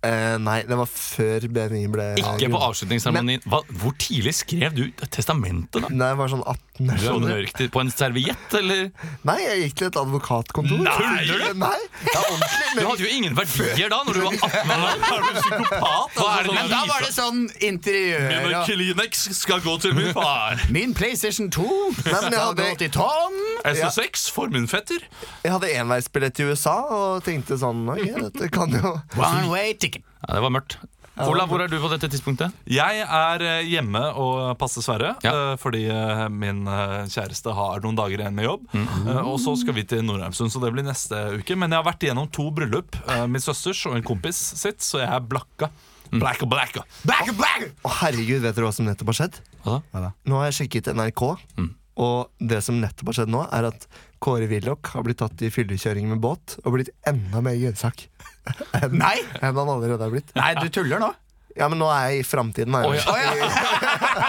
Eh, 0.06 0.36
nei, 0.38 0.60
det 0.62 0.76
var 0.78 0.86
før 0.86 1.48
BMI 1.50 1.80
ble 1.90 2.04
Ikke 2.20 2.50
på 2.52 2.58
avslutningsseremonien. 2.68 3.42
Hvor 3.50 3.96
tidlig 3.98 4.36
skrev 4.38 4.76
du 4.76 4.84
testamentet, 5.10 5.82
da? 5.82 5.90
Nei, 5.90 6.12
jeg 6.12 6.20
var 6.20 6.30
sånn 6.30 6.44
18 6.44 6.67
Du 6.78 6.92
er 6.94 6.98
skjønner 7.02 7.26
du? 7.26 7.34
mørk 7.34 7.52
til- 7.58 7.68
På 7.74 7.80
en 7.82 7.90
serviett, 7.90 8.54
eller? 8.54 8.90
Nei, 9.26 9.36
jeg 9.42 9.62
gikk 9.64 9.74
til 9.80 9.86
et 9.88 9.96
advokatkontor. 9.98 10.78
Nei! 10.86 11.24
Du? 11.26 11.32
Nei, 11.58 11.78
det 12.04 12.14
er 12.14 12.28
men... 12.30 12.78
Du 12.78 12.86
hadde 12.86 13.02
jo 13.02 13.08
ingen 13.10 13.34
verdier 13.34 13.90
da, 13.90 13.98
når 14.06 14.14
du 14.14 14.20
var 14.22 14.36
18 14.38 14.70
år. 14.70 14.92
Er 14.92 15.24
du 15.26 15.40
psykopat? 15.40 16.20
Er 16.22 16.46
det 16.46 16.54
Men 16.54 16.70
da 16.70 16.80
var 16.86 17.02
det 17.06 17.10
sånn 17.16 17.40
interiør 17.70 18.28
Mine 18.28 18.60
og 18.60 18.68
Kleenex 18.68 19.24
skal 19.40 19.60
gå 19.64 19.74
til 19.82 19.96
min 19.98 20.12
far. 20.14 20.62
Min 20.76 20.94
PlayStation 20.94 21.50
2 21.50 21.66
men 21.66 22.28
jeg 22.30 22.38
hadde- 22.38 22.68
til 22.84 22.90
Tom. 22.94 23.40
SO6 23.68 24.28
for 24.32 24.46
min 24.54 24.68
fetter. 24.70 25.02
jeg 25.42 25.50
hadde 25.52 25.72
enveisbillett 25.80 26.34
til 26.38 26.52
USA 26.52 26.76
og 26.94 27.24
tenkte 27.26 27.58
sånn 27.58 27.88
Ok, 27.90 28.04
dette 28.22 28.48
kan 28.54 28.70
jo 28.70 28.94
One 29.18 29.48
way 29.50 29.74
ticket. 29.74 30.04
Ja, 30.28 30.34
det 30.38 30.42
var 30.46 30.50
mørkt. 30.54 30.78
Olav, 31.26 31.48
hvor 31.50 31.62
er 31.64 31.68
du 31.72 31.76
på 31.82 31.88
dette 31.90 32.08
tidspunktet? 32.12 32.54
Jeg 32.70 33.02
er 33.02 33.42
eh, 33.42 33.66
hjemme 33.66 34.02
og 34.14 34.54
passer 34.60 34.84
Sverre, 34.84 35.14
Ja. 35.24 35.32
eh, 35.52 35.56
fordi 35.58 35.84
eh, 35.90 36.24
min 36.30 36.64
kjæreste 37.10 37.54
har 37.56 37.80
noen 37.84 37.98
dager 37.98 38.22
igjen 38.22 38.34
med 38.38 38.44
jobb. 38.46 38.66
Mm. 38.72 39.10
Og 39.26 39.38
så 39.42 39.56
skal 39.58 39.74
vi 39.74 39.84
til 39.88 40.04
Nordheimsund, 40.06 40.52
så 40.54 40.60
det 40.62 40.72
blir 40.76 40.86
neste 40.86 41.18
uke. 41.40 41.56
Men 41.58 41.70
jeg 41.74 41.80
har 41.82 41.88
vært 41.90 42.06
igjennom 42.06 42.30
to 42.30 42.50
bryllup. 42.54 42.94
Min 43.28 43.42
søsters 43.42 43.80
og 43.90 43.96
en 43.98 44.06
kompis 44.06 44.38
sitt, 44.60 44.80
så 44.84 45.02
jeg 45.02 45.08
er 45.10 45.20
blakka. 45.24 45.70
Blacka, 46.08 46.46
Blacka, 46.46 46.46
blacka. 46.48 46.82
blacka! 47.04 47.32
back. 47.36 47.64
Å, 47.84 47.90
herregud, 48.00 48.40
vet 48.40 48.54
dere 48.56 48.64
hva 48.64 48.72
som 48.72 48.86
nettopp 48.88 49.10
har 49.12 49.16
skjedd? 49.18 49.34
Hva 49.66 49.80
da? 49.92 50.12
Nå 50.24 50.38
har 50.40 50.46
jeg 50.48 50.56
sjekket 50.62 50.88
NRK, 50.96 51.20
Mm. 51.58 51.74
og 52.00 52.30
det 52.40 52.62
som 52.64 52.78
nettopp 52.80 53.10
har 53.10 53.16
skjedd 53.18 53.28
nå, 53.34 53.42
er 53.52 53.66
at 53.68 53.84
Kåre 54.18 54.48
Willoch 54.50 54.92
har 54.94 55.02
blitt 55.06 55.18
tatt 55.22 55.42
i 55.46 55.50
fyllekjøring 55.54 56.08
med 56.10 56.18
båt 56.24 56.56
og 56.64 56.74
blitt 56.74 56.90
enda 57.06 57.40
mer 57.44 57.54
grønnsak 57.60 58.08
enn 58.82 58.96
Nei. 58.98 59.16
enn 59.38 59.54
han 59.54 59.68
allerede 59.68 60.02
har 60.02 60.10
blitt. 60.14 60.32
Nei, 60.38 60.52
du 60.58 60.68
tuller 60.74 60.98
nå. 61.02 61.12
Ja, 61.58 61.66
men 61.66 61.80
nå 61.82 61.88
er 61.90 62.12
jeg 62.12 62.20
i 62.20 62.26
framtiden. 62.28 62.74
Her. 62.74 62.84
ja. 62.94 63.04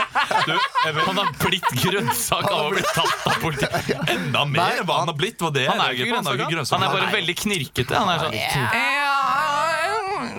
Du, 0.50 0.53
jeg 0.55 0.93
Han 1.05 1.17
har 1.19 1.27
blitt 1.41 1.67
grønnsak 1.84 2.46
av 2.48 2.60
å 2.63 2.69
bli 2.74 2.81
tatt 2.86 3.25
av 3.27 3.36
politiet. 3.41 3.89
enda 4.13 4.46
mer 4.50 4.79
hva 4.88 5.00
han 5.01 5.10
har 5.12 5.17
blitt. 5.19 5.41
Var 5.43 5.51
det 5.53 5.65
Han 5.67 5.81
er 5.84 5.93
jo 5.93 6.05
ikke 6.05 6.15
reagerer 6.15 6.15
på. 6.15 6.15
Han 6.15 6.25
er 6.25 6.31
jo 6.31 6.38
ikke 6.39 6.46
Han 6.48 6.53
grønnsak. 6.55 6.79
er 6.79 6.93
bare 6.96 7.12
veldig 7.13 7.36
knirkete. 7.43 7.93
Han 8.00 8.10
er 8.13 8.24
sånn 8.24 8.38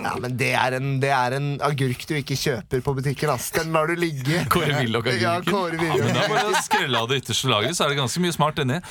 Ja, 0.01 0.13
men 0.25 0.35
det 0.39 0.49
er, 0.57 0.75
en, 0.79 0.87
det 1.03 1.11
er 1.15 1.35
en 1.37 1.47
agurk 1.63 2.03
du 2.09 2.15
ikke 2.17 2.35
kjøper 2.39 2.81
på 2.85 2.95
butikken. 2.97 3.31
Ass. 3.35 3.51
Den 3.55 3.71
lar 3.75 3.87
du 3.91 3.95
ligge. 3.99 4.41
Kåre 4.51 4.73
Willoch-agurken. 4.81 5.21
Ja, 5.21 5.37
Kåre 5.45 5.77
Ja, 5.77 5.93
men 5.93 6.09
Willoch. 6.09 6.23
er 6.25 6.33
bare 6.33 6.49
å 6.51 6.63
skrelle 6.65 6.97
av 7.03 7.07
det 7.11 7.21
ytterste 7.23 7.51
laget, 7.51 7.77
så 7.77 7.85
er 7.85 7.93
det 7.93 7.99
ganske 8.01 8.23
mye 8.25 8.35
smart 8.35 8.59
inni. 8.65 8.81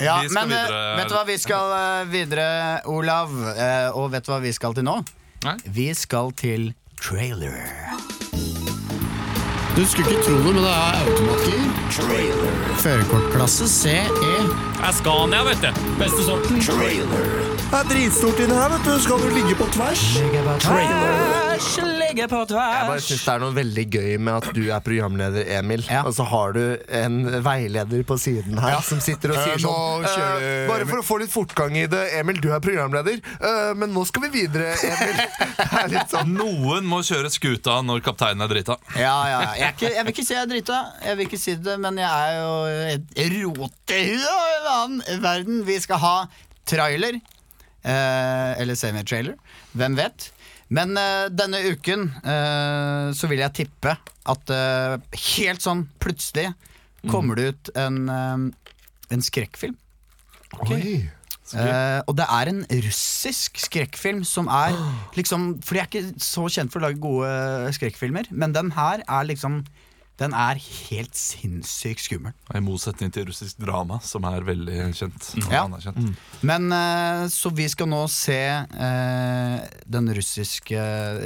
Ja, 0.00 0.20
Vi 0.22 0.28
skal 0.28 0.48
men 0.48 0.52
eh, 0.56 0.64
videre. 0.64 0.96
vet 1.00 1.08
du 1.10 1.14
hva 1.16 1.24
vi 1.26 1.38
skal 1.42 1.72
eh, 1.78 2.04
videre, 2.12 2.48
Olav? 2.86 3.32
Eh, 3.54 3.88
og 3.98 4.12
vet 4.14 4.26
du 4.28 4.30
hva 4.34 4.40
vi 4.44 4.52
skal 4.54 4.76
til 4.78 4.86
nå? 4.86 5.00
Nei. 5.46 5.56
Vi 5.74 5.88
skal 5.94 6.32
til 6.38 6.70
trailer. 7.02 7.58
Du 9.78 9.86
skulle 9.86 10.10
ikke 10.10 10.22
tro 10.22 10.34
det, 10.34 10.54
men 10.54 10.64
det 10.64 10.70
er 10.74 10.92
automatgir. 11.06 11.60
Førerkortklasse 12.82 13.68
CE. 13.70 14.02
Scania, 14.92 15.42
vet 15.46 15.62
du. 15.62 15.68
Beste 16.00 16.22
sorten. 16.26 16.58
Det 16.58 17.76
er 17.76 17.84
dritstort 17.86 18.40
inni 18.42 18.54
her, 18.58 18.68
vet 18.74 18.84
du. 18.88 18.98
Skal 19.04 19.18
du 19.22 19.28
ligge 19.36 19.54
på 19.54 19.66
tvers? 19.76 20.02
Ligge 20.18 20.42
på 22.26 22.40
Jeg 22.48 22.86
bare 22.88 23.00
synes 23.04 23.24
det 23.24 23.32
er 23.32 23.42
noe 23.42 23.54
veldig 23.54 23.84
gøy 23.92 24.16
med 24.18 24.34
at 24.38 24.48
du 24.56 24.62
er 24.72 24.80
programleder, 24.82 25.44
Emil. 25.58 25.84
Ja. 25.90 26.02
Og 26.08 26.14
så 26.16 26.24
har 26.26 26.52
du 26.56 26.62
en 26.98 27.18
veileder 27.44 28.02
på 28.08 28.16
siden 28.18 28.58
her 28.58 28.74
ja. 28.74 28.80
som 28.82 29.00
sitter 29.04 29.34
og 29.34 29.40
sier 29.42 29.58
sånn 29.62 30.06
«Eh, 30.08 30.66
Bare 30.70 30.86
for 30.88 31.02
å 31.02 31.06
få 31.06 31.18
litt 31.22 31.32
fortgang 31.32 31.76
i 31.78 31.86
det, 31.90 32.02
Emil, 32.18 32.40
du 32.42 32.50
er 32.54 32.60
programleder. 32.64 33.20
uh, 33.42 33.74
men 33.78 33.92
nå 33.94 34.04
skal 34.08 34.26
vi 34.26 34.30
videre, 34.40 34.74
Emil. 34.88 35.22
Det 35.58 35.82
er 35.82 35.88
litt 35.92 36.12
sånn 36.12 36.34
Noen 36.38 36.86
må 36.88 37.00
kjøre 37.06 37.30
skuta 37.32 37.80
når 37.84 38.02
kapteinen 38.06 38.44
er 38.46 38.50
drita. 38.50 38.78
Ja, 38.96 39.16
ja, 39.28 39.40
ja. 39.58 39.67
Jeg, 39.68 39.74
er 39.74 39.76
ikke, 39.76 39.88
jeg 39.92 40.04
vil 40.06 40.12
ikke 40.14 40.24
si 40.24 40.32
jeg 40.34 40.40
er 40.42 40.48
drita, 40.50 40.76
jeg 41.04 41.16
vil 41.18 41.26
ikke 41.28 41.38
si 41.40 41.54
det, 41.60 41.74
men 41.82 41.98
jeg 42.00 42.08
er 42.08 42.36
jo 42.38 42.52
et 42.94 43.18
rotehue 43.34 44.30
av 44.32 44.46
en 44.54 44.68
annen 44.74 45.20
verden. 45.24 45.58
Vi 45.68 45.76
skal 45.84 46.00
ha 46.00 46.12
trailer, 46.68 47.18
eh, 47.84 48.52
eller 48.62 48.78
semi-trailer, 48.78 49.36
hvem 49.76 49.98
vet. 49.98 50.30
Men 50.72 50.96
eh, 51.00 51.26
denne 51.32 51.60
uken 51.68 52.08
eh, 52.22 53.10
så 53.16 53.28
vil 53.30 53.44
jeg 53.44 53.56
tippe 53.60 53.92
at 54.28 54.54
eh, 54.56 54.96
helt 55.36 55.64
sånn 55.64 55.84
plutselig 56.00 56.50
kommer 57.08 57.38
det 57.38 57.46
ut 57.52 57.70
en, 57.78 58.00
eh, 58.08 58.72
en 59.16 59.24
skrekkfilm. 59.24 59.76
Oi. 60.72 61.08
Eh, 61.54 62.00
og 62.06 62.16
det 62.18 62.26
er 62.28 62.50
en 62.50 62.62
russisk 62.84 63.56
skrekkfilm 63.62 64.24
som 64.28 64.48
er 64.52 64.76
liksom 65.18 65.54
For 65.64 65.74
de 65.78 65.80
er 65.80 65.88
ikke 65.88 66.20
så 66.20 66.44
kjent 66.52 66.72
for 66.74 66.82
å 66.82 66.88
lage 66.88 67.00
gode 67.00 67.72
skrekkfilmer, 67.78 68.28
men 68.30 68.52
den 68.56 68.72
her 68.76 69.00
er 69.06 69.28
liksom 69.30 69.62
Den 70.18 70.32
er 70.34 70.58
helt 70.58 71.14
sinnssykt 71.14 72.02
skummel. 72.02 72.32
I 72.50 72.58
motsetning 72.58 73.12
til 73.14 73.28
russisk 73.28 73.60
drama, 73.62 74.00
som 74.02 74.24
er 74.26 74.42
veldig 74.42 74.88
kjent. 74.98 75.28
og 75.46 75.52
Ja. 75.54 75.62
Mm. 75.94 76.16
Men 76.42 76.72
uh, 76.74 77.28
Så 77.30 77.52
vi 77.54 77.68
skal 77.70 77.86
nå 77.86 78.00
se 78.10 78.40
uh, 78.58 79.58
den 79.86 80.10
russiske 80.18 80.74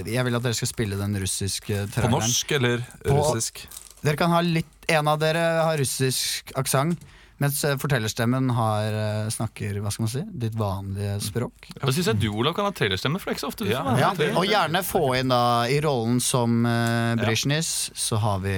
Jeg 0.05 0.25
vil 0.29 0.37
at 0.37 0.45
dere 0.45 0.59
skal 0.59 0.69
spille 0.69 0.99
den 1.01 1.17
russiske 1.23 1.87
På 1.97 2.11
norsk 2.13 2.53
eller 2.53 2.85
På- 3.01 3.17
russisk? 3.17 3.65
Dere 4.03 4.19
kan 4.19 4.31
ha 4.35 4.43
litt 4.45 4.69
En 4.93 5.09
av 5.09 5.19
dere 5.23 5.41
har 5.63 5.79
russisk 5.81 6.53
aksent, 6.59 6.99
mens 7.43 7.59
eh, 7.67 7.75
fortellerstemmen 7.83 8.51
har, 8.57 8.95
eh, 9.03 9.27
snakker 9.35 9.81
hva 9.83 9.91
skal 9.93 10.07
man 10.07 10.13
si, 10.13 10.23
ditt 10.45 10.55
vanlige 10.59 11.17
språk. 11.27 11.69
Jeg 11.75 11.97
syns 11.99 12.11
jeg 12.13 12.21
du, 12.23 12.29
Olav, 12.39 12.55
kan 12.57 12.69
ha 12.69 12.73
trailerstemme, 12.77 13.19
for 13.21 13.31
det 13.31 13.35
er 13.35 13.39
ikke 13.39 13.45
så 13.45 13.51
ofte 13.53 13.67
du 13.67 13.73
Ja. 13.73 13.83
får 13.83 14.01
Ja, 14.03 14.13
og 14.39 14.47
gjerne 14.49 14.83
få 14.87 15.03
inn 15.19 15.33
da 15.35 15.43
i 15.71 15.81
rollen 15.85 16.21
som 16.23 16.63
uh, 16.67 17.13
Brezjnis, 17.21 17.91
så 17.99 18.21
har 18.23 18.41
vi 18.45 18.55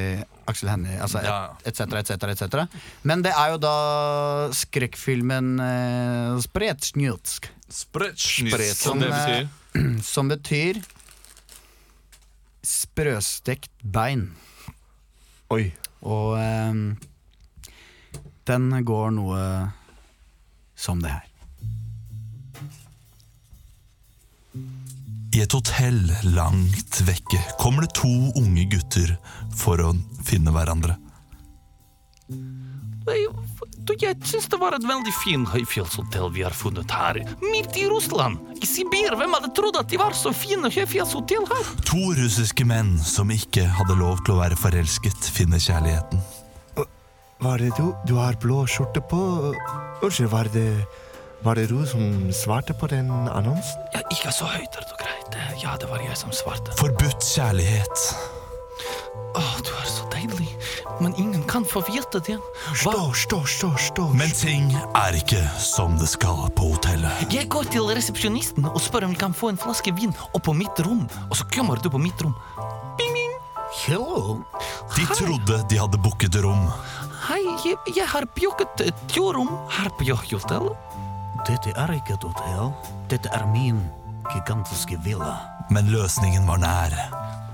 Aksel 0.47 0.69
Hennie, 0.69 0.99
altså 1.01 1.23
et, 1.25 1.65
etc., 1.65 1.65
etc. 1.65 1.79
cetera, 1.81 2.01
et 2.01 2.07
cetera, 2.13 2.33
et 2.37 2.43
cetera. 2.45 2.65
Men 3.09 3.23
det 3.25 3.33
er 3.33 3.55
jo 3.55 3.61
da 3.65 3.77
skrekkfilmen 4.53 5.55
uh, 5.61 6.41
Spretsjnjutsk, 6.45 7.49
Spretsjnjutsk, 7.73 8.83
Som 8.85 9.01
det 9.01 9.09
eh, 9.09 9.17
betyr. 9.17 10.03
som 10.15 10.29
betyr 10.29 10.83
sprøstekt 12.65 13.71
bein. 13.83 14.29
Oi. 15.53 15.73
Og 16.05 16.37
eh, 16.39 16.79
den 18.49 18.71
går 18.85 19.15
noe 19.17 19.45
som 20.77 21.01
det 21.03 21.15
her. 21.15 21.31
I 25.35 25.41
et 25.43 25.55
hotell 25.57 26.13
langt 26.31 27.01
vekke 27.03 27.41
kommer 27.59 27.83
det 27.83 27.97
to 27.99 28.13
unge 28.39 28.69
gutter 28.71 29.17
for 29.59 29.81
å 29.83 29.91
finne 30.23 30.53
hverandre. 30.55 30.95
Jeg 33.05 34.17
syns 34.25 34.47
det 34.49 34.59
var 34.63 34.77
et 34.77 34.87
veldig 34.87 35.13
fint 35.19 35.51
høyfjellshotell 35.51 36.31
vi 36.37 36.45
har 36.47 36.55
funnet 36.57 36.95
her. 36.95 37.19
Midt 37.43 37.77
i 37.77 37.85
Russland, 37.91 38.39
i 38.63 38.69
Sibir. 38.69 39.13
Hvem 39.19 39.35
hadde 39.37 39.51
trodd 39.59 39.77
at 39.81 39.91
de 39.91 39.99
var 40.01 40.15
så 40.17 40.33
fine 40.35 40.71
høyfjellshotell 40.71 41.45
her? 41.51 41.75
To 41.91 42.15
russiske 42.17 42.65
menn 42.69 42.95
som 43.03 43.35
ikke 43.35 43.67
hadde 43.81 43.99
lov 43.99 44.23
til 44.25 44.37
å 44.37 44.41
være 44.41 44.59
forelsket, 44.59 45.29
finner 45.35 45.61
kjærligheten. 45.61 46.23
Var 47.45 47.59
det 47.59 47.71
du? 47.77 47.95
Du 48.09 48.15
har 48.17 48.37
blå 48.41 48.63
skjorte 48.67 49.03
på. 49.05 49.19
Unnskyld, 50.03 50.31
var 50.33 50.49
det 50.53 50.87
Var 51.45 51.55
det 51.55 51.67
du 51.69 51.87
som 51.87 52.33
svarte 52.33 52.73
på 52.73 52.87
den 52.89 53.11
annonsen? 53.29 53.83
Ja, 53.93 54.01
ikke 54.09 54.33
så 54.33 54.47
høyt, 54.49 54.79
er 54.81 54.87
det 54.89 54.97
greit. 54.97 55.37
Ja, 55.61 55.75
det 55.77 55.91
var 55.91 56.01
jeg 56.01 56.17
som 56.17 56.33
svarte. 56.33 56.73
Forbudt 56.79 57.21
kjærlighet. 57.21 58.05
Å, 59.37 59.43
du 59.61 59.69
er 59.77 59.91
så 59.91 60.09
deilig. 60.15 60.49
Men 61.05 61.13
ingen 61.21 61.45
kan 61.45 61.67
få 61.69 61.83
vite 61.85 62.23
det. 62.25 62.39
Stå, 62.81 63.13
stå, 63.13 63.43
stå, 63.45 63.75
stå. 63.77 64.09
Men 64.17 64.33
ting 64.33 64.73
er 64.97 65.21
ikke 65.21 65.43
som 65.61 65.99
det 66.01 66.09
skal 66.15 66.47
på 66.57 66.71
hotellet. 66.73 67.29
Jeg 67.29 67.51
går 67.53 67.69
til 67.77 67.93
resepsjonisten 67.93 68.71
og 68.73 68.81
spør 68.81 69.11
om 69.11 69.13
vi 69.13 69.21
kan 69.21 69.37
få 69.37 69.53
en 69.53 69.61
flaske 69.61 69.93
vin 70.01 70.17
opp 70.33 70.47
på 70.49 70.57
mitt 70.57 70.81
rom. 70.87 71.05
Og 71.29 71.37
så 71.37 71.45
kommer 71.53 71.77
du 71.85 71.93
på 71.93 72.01
mitt 72.01 72.25
rom. 72.25 72.33
Bing, 72.97 73.13
bing. 73.13 73.37
Hello. 73.85 74.41
De 74.97 75.05
trodde 75.13 75.61
de 75.69 75.77
hadde 75.81 75.99
booket 75.99 76.37
rom, 76.45 76.69
Hei, 77.25 77.41
jeg, 77.65 77.79
jeg 77.97 78.05
har 78.13 78.27
booket 78.37 78.83
et 78.85 79.15
rom 79.17 79.49
her 79.73 79.89
på 79.97 80.05
hotellet. 80.13 80.75
Dette 81.49 81.73
er 81.73 81.93
ikke 81.95 82.19
et 82.19 82.25
hotell. 82.27 82.67
Dette 83.09 83.31
er 83.33 83.47
min 83.49 83.79
gigantiske 84.29 84.99
villa. 85.07 85.39
men 85.71 85.89
løsningen 85.89 86.45
var 86.47 86.59
nær. 86.61 86.93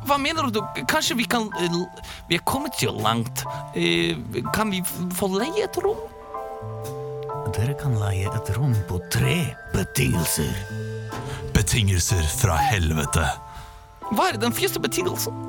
Hva 0.08 0.16
mener 0.18 0.50
du? 0.50 0.58
Kanskje 0.90 1.14
vi 1.20 1.24
kan 1.30 1.46
eh, 1.60 1.70
Vi 2.26 2.34
er 2.34 2.42
kommet 2.42 2.74
så 2.74 2.90
langt. 2.90 3.44
Eh, 3.76 4.16
Kan 4.52 4.72
vi 4.74 4.82
få 5.14 5.28
leie 5.38 5.68
et 5.68 5.78
rom? 5.78 6.02
Dere 7.54 7.78
kan 7.78 7.94
leie 8.00 8.26
et 8.26 8.50
rom 8.56 8.74
på 8.88 8.98
tre 9.12 9.54
betingelser. 9.72 10.50
Betingelser 11.54 12.26
fra 12.42 12.58
helvete. 12.58 13.28
Hva 14.10 14.32
er 14.32 14.42
den 14.42 14.52
første 14.52 14.82
betingelsen? 14.82 15.46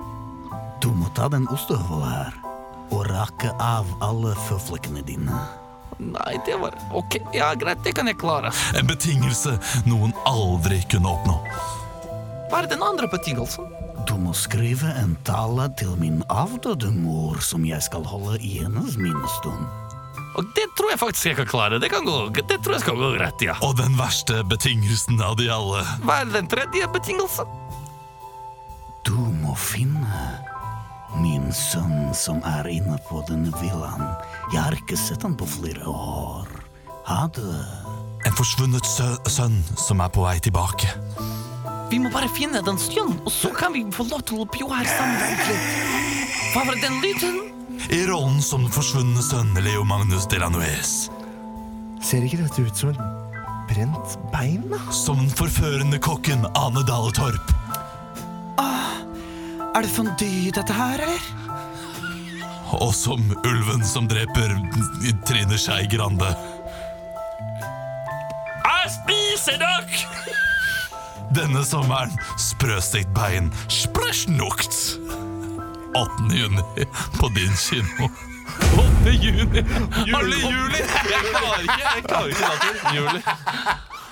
Du 0.82 0.94
må 0.94 1.10
ta 1.18 1.26
den 1.30 1.50
ostehøvelen 1.50 2.06
her 2.06 2.51
og 2.92 3.08
rake 3.10 3.52
av 3.64 3.90
alle 4.04 4.36
føflekkene 4.48 5.04
dine. 5.08 5.42
Nei, 6.02 6.34
det 6.48 6.56
var 6.58 6.74
Ok, 6.98 7.20
ja, 7.36 7.52
greit, 7.54 7.84
det 7.86 7.94
kan 7.98 8.10
jeg 8.10 8.18
klare. 8.22 8.50
En 8.78 8.88
betingelse 8.90 9.58
noen 9.86 10.16
aldri 10.30 10.82
kunne 10.90 11.12
oppnå. 11.12 11.38
Hva 12.52 12.64
er 12.64 12.72
den 12.72 12.84
andre 12.84 13.08
betingelsen? 13.12 13.70
Du 14.10 14.16
må 14.20 14.34
skrive 14.36 14.90
en 14.98 15.14
tale 15.28 15.70
til 15.80 15.94
min 16.02 16.24
avdøde 16.34 16.90
mor 16.96 17.38
som 17.46 17.64
jeg 17.68 17.84
skal 17.86 18.04
holde 18.08 18.40
i 18.42 18.58
hennes 18.64 18.98
minnestund. 18.98 19.70
Og 20.40 20.48
det 20.56 20.66
tror 20.80 20.94
jeg 20.94 21.00
faktisk 21.00 21.30
jeg 21.30 21.38
kan 21.42 21.50
klare. 21.52 21.80
Det 21.80 21.92
kan 21.92 22.08
gå, 22.08 22.18
det 22.40 22.58
tror 22.64 22.78
jeg 22.78 22.84
skal 22.86 23.00
gå 23.00 23.12
greit, 23.18 23.44
ja. 23.46 23.56
Og 23.68 23.76
den 23.80 23.98
verste 24.00 24.42
betingelsen 24.50 25.22
av 25.22 25.36
de 25.40 25.50
alle. 25.52 25.84
Hva 26.08 26.22
er 26.24 26.32
den 26.34 26.50
tredje 26.52 26.88
betingelsen? 26.92 27.60
Du 29.08 29.18
må 29.42 29.56
finne 29.60 30.51
min 31.20 31.50
sønn 31.56 32.14
som 32.16 32.40
er 32.48 32.68
inne 32.72 32.98
på 33.08 33.22
denne 33.28 33.52
villaen. 33.62 34.08
Jeg 34.54 34.62
har 34.62 34.78
ikke 34.78 35.00
sett 35.00 35.26
han 35.26 35.36
på 35.40 35.48
flere 35.50 35.84
år. 35.88 36.50
Ha 37.10 37.26
det. 37.36 37.60
En 38.28 38.36
forsvunnet 38.38 38.86
sø 38.86 39.08
sønn 39.30 39.58
som 39.76 40.02
er 40.04 40.12
på 40.14 40.24
vei 40.24 40.38
tilbake. 40.44 40.92
Vi 41.92 42.00
må 42.00 42.12
bare 42.14 42.30
finne 42.32 42.62
den 42.64 42.78
sønnen, 42.80 43.18
og 43.26 43.32
så 43.34 43.52
kan 43.52 43.74
vi 43.76 43.84
få 43.92 44.06
lov 44.08 44.22
til 44.30 44.44
å 44.44 44.48
bo 44.48 44.70
her 44.72 44.88
sammen. 44.88 45.42
Hva 46.54 46.64
var 46.70 46.78
den 46.80 47.02
lyden? 47.04 47.42
I 47.92 48.06
rollen 48.08 48.40
som 48.46 48.64
den 48.64 48.72
forsvunne 48.72 49.24
sønn 49.26 49.52
Leo 49.60 49.84
Magnus 49.88 50.30
Delanoes. 50.32 51.10
Ser 52.02 52.24
ikke 52.24 52.40
dette 52.46 52.64
ut 52.64 52.78
som 52.78 52.94
et 52.94 53.02
brent 53.72 54.16
bein, 54.32 54.64
da? 54.72 54.80
Som 54.96 55.20
den 55.20 55.34
forførende 55.36 56.00
kokken 56.00 56.48
Ane 56.56 56.86
Dale 56.88 57.12
Torp. 57.18 57.52
Er 59.76 59.86
det 59.86 59.92
fondy, 59.96 60.52
dette 60.52 60.74
her, 60.76 61.00
eller? 61.00 61.28
Og 62.76 62.92
som 62.96 63.22
ulven 63.48 63.84
som 63.88 64.08
dreper 64.08 64.52
Trine 65.28 65.60
Skei 65.60 65.86
Grande. 65.92 66.28
Jeg 68.66 68.92
spiser 68.98 69.60
dere! 69.62 70.02
Denne 71.32 71.64
sommeren 71.64 72.12
sprøstekt 72.40 73.14
bein 73.16 73.48
Spresjnukt 73.72 74.76
8. 75.96 76.28
juni 76.36 76.86
på 77.16 77.30
din 77.38 77.56
kino 77.56 78.10
8. 78.76 79.16
juni. 79.16 79.64
Har 80.12 80.28
juli? 80.28 80.84
Jeg 80.84 81.32
klarer 81.32 81.64
ikke 81.64 81.80
jeg 81.86 82.06
klarer 82.10 82.36
ikke 82.36 82.52
datoen. 82.52 83.00
Juli. 83.00 83.24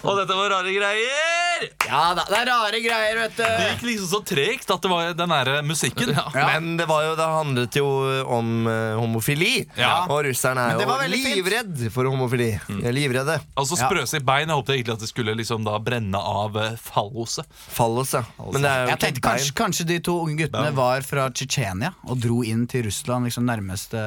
Og 0.08 0.16
dette 0.22 0.40
var 0.40 0.56
rare 0.56 0.80
greier. 0.80 1.39
Skjer?! 1.60 1.90
Ja 1.90 2.02
da, 2.18 2.26
det 2.30 2.38
er 2.42 2.50
rare 2.50 2.80
greier, 2.84 3.20
vet 3.24 3.36
du. 3.38 3.44
Det 3.44 3.68
gikk 3.74 3.84
liksom 3.88 4.10
så 4.12 4.20
tregt 4.26 4.72
at 4.74 4.84
det 4.84 4.92
var 4.92 5.14
den 5.18 5.34
derre 5.34 5.62
musikken. 5.66 6.12
Ja. 6.20 6.26
Men 6.36 6.76
det, 6.78 6.86
var 6.90 7.04
jo, 7.06 7.14
det 7.18 7.26
handlet 7.26 7.76
jo 7.80 7.88
om 8.30 8.68
eh, 8.70 8.96
homofili. 9.00 9.54
Ja. 9.80 10.06
Og 10.12 10.24
russerne 10.28 10.68
er 10.70 10.78
jo 10.78 10.98
fint. 11.00 11.28
livredd 11.30 11.86
for 11.94 12.10
homofili. 12.10 12.52
Mm. 12.70 12.82
livredde. 12.96 13.40
Altså 13.58 13.78
sprøse 13.80 14.20
i 14.20 14.26
bein. 14.26 14.50
Jeg 14.50 14.58
håpet 14.60 14.76
egentlig 14.76 14.96
at 14.98 15.04
det 15.04 15.10
skulle 15.12 15.36
liksom 15.38 15.66
da 15.68 15.78
brenne 15.84 16.20
av 16.20 16.58
eh, 16.60 16.76
falloset. 16.82 17.48
Fallos, 17.50 18.14
ja. 18.18 18.24
Men 18.40 18.66
det 18.66 18.72
er 18.72 18.84
jo 18.86 18.92
Jeg 18.94 19.14
ikke 19.16 19.26
kanskje, 19.30 19.56
kanskje 19.58 19.88
de 19.90 20.00
to 20.06 20.18
unge 20.26 20.38
guttene 20.44 20.74
var 20.78 21.06
fra 21.08 21.28
Tsjetsjenia 21.34 21.94
og 22.10 22.22
dro 22.22 22.42
inn 22.48 22.66
til 22.70 22.86
Russland, 22.88 23.28
liksom 23.30 23.48
nærmeste 23.50 24.02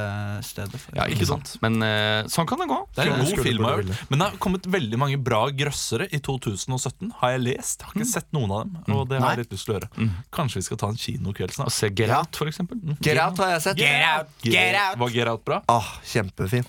stedet. 0.47 0.79
for- 0.79 0.99
Ja, 0.99 1.09
ikke 1.11 1.29
sant? 1.29 1.57
Men 1.65 1.81
eh, 1.87 2.29
sånn 2.33 2.49
kan 2.49 2.63
det 2.63 2.69
gå. 2.71 2.81
Det 2.95 3.05
er 3.07 3.13
en 3.13 3.25
god 3.25 3.45
film. 3.47 3.69
Men 4.11 4.19
det 4.19 4.29
har 4.29 4.39
kommet 4.43 4.67
veldig 4.71 5.01
mange 5.01 5.19
bra 5.23 5.45
grøssere 5.51 6.09
i 6.13 6.21
2017. 6.23 7.13
Har 7.21 7.37
jeg 7.37 7.42
lest. 7.43 7.83
Har 7.87 7.95
ikke 7.97 8.07
sett 8.09 8.29
noen 8.37 8.53
av 8.55 8.65
dem. 8.65 8.95
Og 8.97 9.05
det 9.11 9.19
har 9.23 9.35
jeg 9.37 9.45
litt 9.45 9.55
lyst 9.57 9.67
til 9.69 9.75
å 9.75 9.79
gjøre. 9.81 10.09
Kanskje 10.35 10.61
vi 10.63 10.67
skal 10.69 10.81
ta 10.83 10.91
en 10.93 11.01
kinokveld 11.03 11.55
snart. 11.57 11.75
se 11.75 11.91
Get 11.91 12.13
Out, 12.15 12.39
for 12.39 12.51
eksempel. 12.51 12.79
Mm. 12.83 12.97
Get 13.05 13.21
Out 13.23 13.43
har 13.43 13.55
jeg 13.57 13.65
sett. 13.69 13.81
Get 13.83 14.07
out, 14.09 14.33
get 14.47 14.79
out! 14.79 14.99
Var 15.03 15.15
Get 15.15 15.31
Out 15.33 15.45
bra? 15.49 15.61
Åh, 15.73 15.93
kjempefin. 16.15 16.67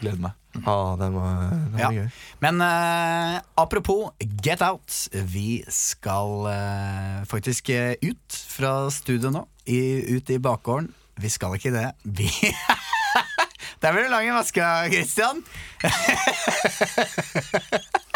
Gleder 0.00 0.22
meg. 0.28 0.34
Ah, 0.66 0.96
den 0.98 1.12
var, 1.14 1.50
den 1.52 1.72
var 1.74 1.80
Ja. 1.84 1.88
gøy. 1.92 2.08
Men 2.42 2.62
uh, 2.64 3.38
apropos 3.60 4.08
Get 4.42 4.62
Out. 4.62 4.90
Vi 5.12 5.60
skal 5.70 6.48
uh, 6.48 7.24
faktisk 7.30 7.68
eh, 7.74 7.94
ut 8.02 8.38
fra 8.56 8.88
studio 8.90 9.30
nå. 9.34 9.44
I, 9.68 9.78
ut 10.16 10.30
i 10.34 10.38
bakgården. 10.42 10.88
Vi 11.20 11.28
skal 11.34 11.54
ikke 11.58 11.74
det. 11.74 11.90
Vi 12.04 12.30
Der 13.82 13.92
blir 13.94 14.08
du 14.08 14.10
lang 14.10 14.26
i 14.26 14.32
maska, 14.34 14.88
Christian. 14.90 15.44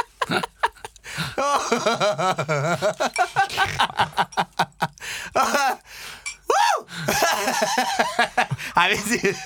Nei, 8.77 8.91
vi 8.91 8.97
sier 8.97 9.37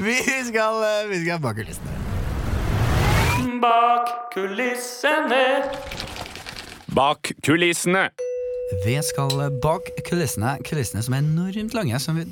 Vi 0.00 0.44
skal, 0.44 0.82
eh, 0.84 1.08
vi 1.08 1.24
skal 1.24 1.40
bak 1.42 1.56
kulissene. 1.56 1.92
Bak 3.62 4.08
kulissene. 4.34 5.62
Bak 6.86 7.32
kulissene. 7.44 8.10
Vi 8.68 8.94
skal 9.00 9.30
bak 9.62 9.86
kulissene, 10.04 10.58
kulissene 10.66 11.00
som 11.04 11.14
er 11.16 11.22
enormt 11.24 11.72
lange, 11.76 11.98
som 12.02 12.18
vi 12.18 12.26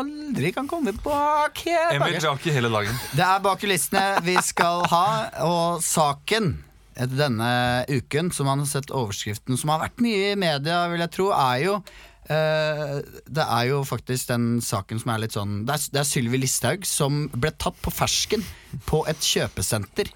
aldri 0.00 0.52
kan 0.56 0.68
komme 0.68 0.94
bak. 1.04 1.60
helt 1.66 1.92
Emil, 1.92 2.14
vi 2.14 2.20
bakerst. 2.20 2.46
har 2.46 2.56
hele 2.56 2.70
dagen. 2.72 3.02
Det 3.18 3.26
er 3.26 3.42
bak 3.44 3.60
kulissene 3.60 4.04
vi 4.24 4.36
skal 4.40 4.86
ha, 4.88 5.04
og 5.44 5.84
saken 5.84 6.54
etter 6.94 7.18
denne 7.18 7.50
uken, 7.90 8.32
som 8.32 8.48
man 8.48 8.62
har 8.62 8.70
sett 8.70 8.94
overskriften, 8.94 9.58
som 9.60 9.74
har 9.74 9.82
vært 9.82 10.00
mye 10.00 10.32
i 10.32 10.40
media, 10.40 10.86
vil 10.92 11.04
jeg 11.04 11.14
tro, 11.18 11.30
er 11.36 11.62
jo 11.66 11.78
Uh, 12.24 13.02
det 13.28 13.44
er 13.44 13.66
jo 13.68 13.82
faktisk 13.84 14.30
den 14.30 14.46
saken 14.64 14.96
som 14.96 15.10
er 15.12 15.18
litt 15.20 15.34
sånn 15.36 15.58
Det 15.68 15.74
er, 15.74 15.82
det 15.92 15.98
er 16.00 16.06
Sylvi 16.08 16.38
Listhaug 16.40 16.86
som 16.88 17.26
ble 17.36 17.50
tatt 17.60 17.76
på 17.84 17.92
fersken 17.92 18.40
på 18.88 19.02
et 19.12 19.20
kjøpesenter. 19.20 20.08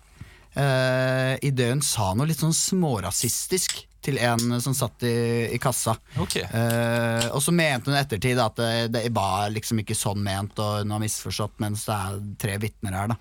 Uh, 0.57 1.37
Idet 1.45 1.69
hun 1.69 1.85
sa 1.85 2.15
noe 2.17 2.31
litt 2.31 2.41
sånn 2.41 2.57
smårasistisk 2.57 3.83
til 4.05 4.19
en 4.23 4.59
som 4.63 4.75
satt 4.77 5.03
i, 5.07 5.17
i 5.55 5.59
kassa. 5.63 5.97
Ok. 6.23 6.39
Uh, 6.53 7.27
og 7.35 7.43
så 7.43 7.55
mente 7.55 7.91
hun 7.91 7.97
i 7.97 8.03
ettertid 8.03 8.39
at 8.43 8.59
det, 8.59 8.71
det 8.95 9.05
var 9.15 9.49
liksom 9.55 9.83
ikke 9.83 9.97
sånn 9.99 10.23
ment, 10.25 10.59
og 10.63 10.85
hun 10.85 10.95
har 10.95 11.03
misforstått, 11.03 11.59
mens 11.63 11.87
det 11.89 11.97
er 11.97 12.23
tre 12.45 12.61
vitner 12.63 12.95
her, 12.99 13.13
da. 13.13 13.19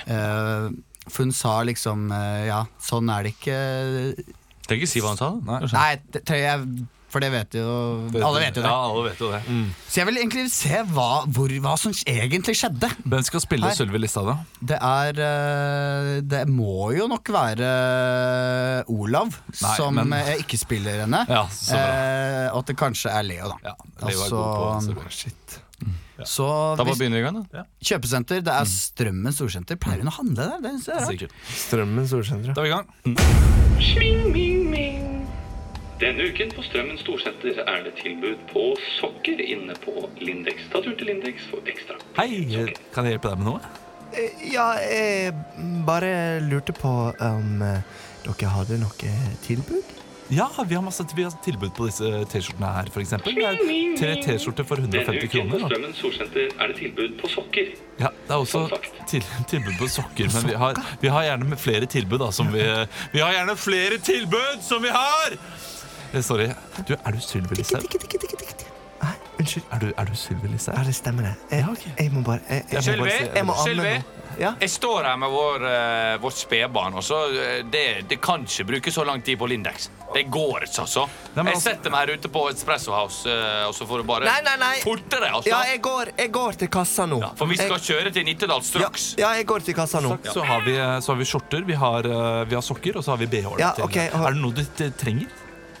Eh, 0.00 0.68
for 1.10 1.24
hun 1.24 1.32
sa 1.34 1.60
liksom 1.66 2.10
uh, 2.12 2.42
Ja, 2.46 2.60
sånn 2.82 3.08
er 3.10 3.24
det 3.24 3.32
ikke 3.32 3.56
Trenger 4.66 4.84
ikke 4.84 4.90
si 4.90 5.00
hva 5.02 5.14
hun 5.14 5.18
sa. 5.18 5.30
Nei. 5.42 5.60
Nei, 5.72 6.20
tre, 6.20 6.40
jeg, 6.44 6.84
for 7.10 7.20
det 7.22 7.28
vet 7.34 7.56
jo 7.58 7.66
Alle 8.22 8.40
vet 8.44 8.56
jo 8.56 8.62
det. 8.62 8.70
Ja, 8.70 8.76
alle 8.86 9.04
vet 9.08 9.20
jo 9.22 9.30
det. 9.32 9.40
Så 9.90 10.00
jeg 10.00 10.06
vil 10.08 10.20
egentlig 10.22 10.44
se 10.54 10.82
hva, 10.94 11.08
hvor, 11.26 11.50
hva 11.64 11.72
som 11.80 11.94
egentlig 12.06 12.54
skjedde. 12.58 12.90
Hvem 13.04 13.24
skal 13.26 13.42
spille 13.44 13.72
Sølvi 13.76 13.98
Listhaug, 14.02 14.30
da? 14.30 14.36
Det 14.72 14.78
er 14.78 15.20
eh, 15.26 16.10
Det 16.22 16.44
må 16.50 16.90
jo 16.96 17.08
nok 17.10 17.32
være 17.34 17.70
Olav 18.94 19.32
Nei, 19.34 19.74
som 19.76 19.94
men- 19.98 20.12
eh, 20.20 20.36
ikke 20.44 20.58
spiller 20.60 21.02
henne. 21.04 21.24
Ja, 21.30 21.44
så 21.50 21.74
bra. 21.74 21.88
Eh, 21.90 22.46
og 22.52 22.62
at 22.62 22.70
det 22.72 22.76
kanskje 22.80 23.10
er 23.14 23.26
Leo, 23.26 23.50
da. 23.52 23.58
Ja, 23.70 23.74
Leo 24.06 24.06
er 24.06 24.22
Altså, 24.22 24.36
god 24.36 24.54
på 24.54 24.80
Sylvi. 24.86 25.10
Shit. 25.10 25.60
Så 26.28 26.44
Da 26.76 26.82
bare 26.84 26.90
hvis, 26.90 26.98
begynner 27.00 27.16
vi 27.16 27.22
i 27.22 27.24
gang, 27.24 27.38
da. 27.48 27.62
kjøpesenter, 27.80 28.42
det 28.44 28.52
er 28.52 28.68
Strømmen 28.68 29.32
storsenter. 29.32 29.78
Pleier 29.80 30.02
hun 30.04 30.12
å 30.12 30.16
handle 30.18 30.50
der? 30.52 30.60
Det 30.60 30.92
er 30.92 31.28
Strømmen 31.64 32.08
storsenter. 32.10 32.52
Da 32.52 32.60
er 32.60 32.68
vi 32.68 32.72
i 32.72 32.76
gang. 32.76 32.88
Mm. 33.08 34.59
Denne 36.00 36.24
uken 36.32 36.48
på 36.56 36.62
Strømmen 36.64 36.96
storsenter 36.96 37.58
er 37.68 37.82
det 37.84 37.90
tilbud 37.98 38.40
på 38.48 38.62
sokker 38.96 39.40
inne 39.44 39.74
på 39.82 39.92
Lindex. 40.16 40.62
Ta 40.72 40.80
tur 40.80 40.94
til 40.96 41.10
Lindex 41.10 41.44
for 41.50 41.66
ekstra. 41.68 41.98
Hei, 42.16 42.30
kan 42.94 43.04
jeg 43.04 43.18
hjelpe 43.18 43.28
deg 43.28 43.42
med 43.42 43.48
noe? 43.50 43.72
Eh, 44.16 44.46
Ja, 44.48 44.70
jeg 44.80 45.34
bare 45.84 46.40
lurte 46.40 46.72
på 46.72 46.92
om 47.12 47.60
eh, 47.66 47.82
dere 48.24 48.52
hadde 48.54 48.78
noe 48.80 49.12
tilbud? 49.44 49.96
Ja, 50.32 50.46
vi 50.62 50.76
har 50.78 50.82
masse 50.86 51.04
vi 51.12 51.24
har 51.26 51.34
tilbud 51.44 51.74
på 51.76 51.88
disse 51.90 52.08
T-skjortene 52.32 52.70
her, 52.70 52.88
er 52.88 53.60
tre 53.98 54.12
T-skjorter 54.24 54.64
for 54.64 54.80
150 54.80 55.28
kroner. 55.28 55.28
Denne 55.28 55.28
uken 55.28 55.50
på. 55.50 55.68
Strømmen 55.68 55.96
storsenter 55.98 56.54
er 56.56 56.70
det 56.72 56.76
tilbud 56.78 57.18
på 57.20 57.28
sokker. 57.34 57.74
Ja, 58.00 58.08
det 58.08 58.32
er 58.32 58.38
også 58.38 58.62
til, 59.10 59.26
tilbud 59.50 59.76
på 59.82 59.90
sokker, 59.98 60.32
men 60.32 60.48
vi 60.48 60.56
har, 60.64 60.80
vi 61.02 61.12
har 61.12 61.28
gjerne 61.28 61.60
flere 61.60 61.90
tilbud, 61.92 62.22
da, 62.24 62.30
som 62.32 62.48
vi 62.54 62.64
Vi 63.12 63.20
har 63.20 63.36
gjerne 63.36 63.58
flere 63.58 64.00
tilbud 64.00 64.64
som 64.64 64.80
vi 64.80 64.94
har! 64.96 65.36
Eh, 66.12 66.22
Sorry. 66.22 66.50
Du, 66.86 66.94
er 66.94 67.12
du 67.12 67.20
Sylvi 67.20 67.54
Listhaug? 67.60 67.84
Nei, 69.00 69.12
unnskyld. 69.40 69.66
Er 69.72 69.78
du, 69.82 69.92
er 69.96 70.08
du 70.10 70.16
Sylvi 70.18 70.48
Ja, 70.50 70.82
det 70.84 70.94
stemmer 70.96 71.30
det. 71.30 71.34
Jeg, 71.50 71.92
jeg 71.98 72.12
må 72.12 72.24
bare 72.26 72.40
Jeg, 72.48 72.64
jeg, 72.72 72.76
må, 72.76 72.82
Sylvi? 72.82 73.04
bare 73.04 73.36
jeg 73.36 73.46
må 73.46 73.54
Sylvi? 73.64 73.94
Ja? 74.40 74.54
Jeg 74.60 74.70
står 74.72 75.04
her 75.04 75.16
med 75.20 75.32
vår, 75.34 75.64
uh, 75.66 76.14
vårt 76.22 76.38
spedbarn, 76.38 76.94
eh, 76.96 77.64
det, 77.68 77.84
det 78.08 78.16
kan 78.22 78.46
ikke 78.46 78.64
bruke 78.70 78.92
så 78.94 79.04
lang 79.04 79.20
tid 79.22 79.36
på 79.38 79.48
Lindex. 79.50 79.90
Det 80.14 80.22
går 80.32 80.64
ikke, 80.64 80.80
altså. 80.86 81.04
Nei, 81.34 81.44
Jeg 81.44 81.54
altså- 81.54 81.64
setter 81.66 81.92
meg 81.92 82.06
her 82.08 82.14
ute 82.16 82.30
på 82.32 82.44
Espresso 82.48 82.94
House, 82.94 83.28
uh, 83.28 83.68
og 83.68 83.74
så 83.76 83.86
får 83.86 84.00
du 84.00 84.08
bare 84.08 84.24
Nei, 84.24 84.40
nei, 84.46 84.56
nei. 84.62 84.72
fortere, 84.80 85.28
altså. 85.34 85.50
Ja, 85.50 85.60
jeg 85.68 85.82
går, 85.82 86.12
jeg 86.16 86.32
går 86.32 86.58
til 86.62 86.72
kassa 86.72 87.06
nå. 87.10 87.20
For 87.36 87.46
vi 87.46 87.56
skal 87.60 87.76
jeg, 87.76 87.86
kjøre 87.90 88.14
til 88.16 88.24
Nittedal 88.30 88.64
straks. 88.64 89.14
ja, 89.18 89.34
jeg 89.36 89.46
går 89.46 89.66
til 89.66 89.74
kassa 89.74 90.00
nå. 90.00 90.16
Så 90.24 90.46
har, 90.46 90.64
vi, 90.64 90.74
så 90.78 91.12
har 91.12 91.20
vi 91.20 91.28
skjorter, 91.28 91.66
vi 91.66 91.74
har, 91.74 92.08
eh, 92.08 92.44
vi 92.48 92.54
har 92.54 92.64
sokker, 92.64 92.96
og 92.96 93.04
så 93.04 93.12
har 93.16 93.18
vi 93.18 93.26
BH-er. 93.26 93.58
Ja, 93.60 93.72
til. 93.76 93.84
ok, 93.84 93.96
Er 93.96 94.32
det 94.32 94.40
noe 94.40 94.52
du 94.56 94.64
trenger? 94.96 95.28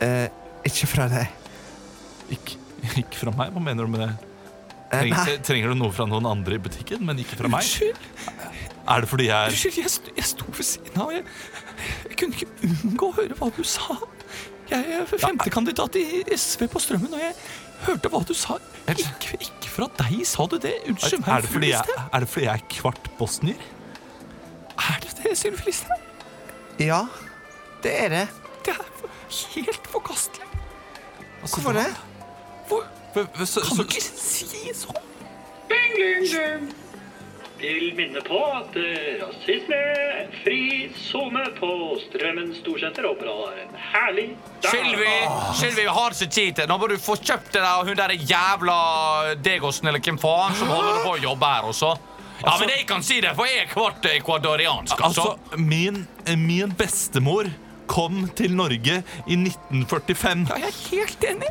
Eh, 0.00 0.26
ikke 0.68 0.86
fra 0.90 1.06
deg. 1.12 1.28
Ikke, 2.36 2.56
ikke 3.02 3.18
fra 3.24 3.32
meg? 3.36 3.52
Hva 3.54 3.62
mener 3.64 3.86
du 3.88 3.92
med 3.92 4.04
det? 4.06 4.10
Eh, 4.90 5.38
Trenger, 5.46 5.70
du 5.70 5.78
noe 5.78 5.92
fra 5.94 6.06
noen 6.10 6.26
andre 6.26 6.56
i 6.56 6.62
butikken, 6.62 7.04
men 7.06 7.20
ikke 7.22 7.36
fra 7.38 7.50
meg? 7.52 7.62
Unnskyld? 7.62 8.06
Er 8.90 9.04
det 9.04 9.10
fordi 9.10 9.26
jeg 9.28 9.52
Unnskyld, 9.52 9.76
jeg, 9.84 9.90
sto- 9.92 10.14
jeg 10.16 10.26
sto 10.26 10.46
ved 10.56 10.66
siden 10.66 11.02
av. 11.04 11.12
Jeg, 11.14 11.24
jeg 12.08 12.16
kunne 12.18 12.34
ikke 12.38 12.70
unngå 12.70 13.10
å 13.10 13.16
høre 13.20 13.36
hva 13.38 13.50
du 13.54 13.60
sa. 13.68 13.98
Jeg 14.70 14.96
er 15.00 15.06
femtekandidat 15.10 15.98
i 16.00 16.04
SV 16.34 16.66
på 16.72 16.80
Strømmen, 16.82 17.12
og 17.14 17.22
jeg 17.22 17.34
hørte 17.86 18.10
hva 18.12 18.20
du 18.26 18.32
sa. 18.38 18.56
Ikke, 18.90 19.38
ikke 19.46 19.70
fra 19.70 19.86
deg, 20.00 20.20
sa 20.26 20.46
du 20.50 20.56
det? 20.62 20.74
Unnskyld 20.90 21.22
meg. 21.26 21.30
er 21.36 21.46
det, 21.46 21.52
fordi 21.54 21.70
jeg, 21.74 21.98
er 22.10 22.24
det 22.24 22.30
fordi 22.34 22.46
jeg 22.48 22.54
er 22.62 22.66
kvart 22.80 23.10
bosnier? 23.18 23.64
Er 24.90 25.00
det 25.04 25.14
det, 25.20 25.36
Sylvi 25.38 25.66
Listhaug? 25.68 26.06
Ja, 26.80 27.02
det 27.84 27.94
er 28.06 28.14
det. 28.16 28.26
Det 28.64 28.74
er 28.76 28.84
helt 29.54 29.86
forkastelig. 29.92 30.46
Hvorfor 31.40 31.72
det? 31.72 31.88
Hvor, 32.68 32.84
kan 33.14 33.26
du 33.76 33.82
ikke 33.86 34.02
si 34.04 34.74
sånn? 34.76 35.00
Bing, 35.70 35.96
bing, 35.96 36.28
bing. 36.30 36.70
Vil 37.60 37.90
minne 37.92 38.22
på 38.24 38.38
at 38.56 38.76
eh, 38.80 39.18
rasismefri 39.20 40.60
sone 40.96 41.42
på 41.58 41.72
Strømmen 42.06 42.54
storsenter 42.56 43.04
åpner 43.04 43.58
en 43.60 43.74
herlig 43.90 44.30
dag. 44.62 44.70
Sylvi, 44.70 45.16
Sylvi, 45.58 45.82
vi 45.82 45.96
har 45.98 46.16
ikke 46.16 46.30
tid 46.32 46.56
til 46.56 46.70
Nå 46.70 46.78
må 46.80 46.88
du 46.88 46.96
få 47.00 47.18
kjøpt 47.20 47.52
det 47.52 47.60
der, 47.60 47.82
hun 47.84 47.98
der 47.98 48.14
jævla 48.16 48.78
Degosen, 49.44 49.90
eller 49.92 50.00
hvem 50.00 50.20
faen 50.22 50.56
som 50.56 50.72
holder 50.72 51.02
på 51.04 51.12
å 51.18 51.20
jobbe 51.20 51.52
her 51.52 51.68
også. 51.68 51.92
Ja, 52.40 52.54
men 52.56 52.72
jeg 52.72 52.86
kan 52.88 53.04
si 53.04 53.18
det, 53.20 53.34
for 53.36 53.44
jeg 53.44 53.66
er 53.66 53.68
kvart 53.68 54.06
ekvadoriansk, 54.08 54.96
altså. 54.96 55.34
Altså, 55.34 55.60
min, 55.60 56.06
min 56.40 56.72
bestemor 56.72 57.50
kom 57.90 58.22
til 58.38 58.54
Norge 58.56 59.02
i 59.26 59.40
1945. 59.40 60.46
Ja, 60.52 60.62
jeg 60.62 60.70
er 60.70 60.86
helt 60.92 61.28
enig. 61.34 61.50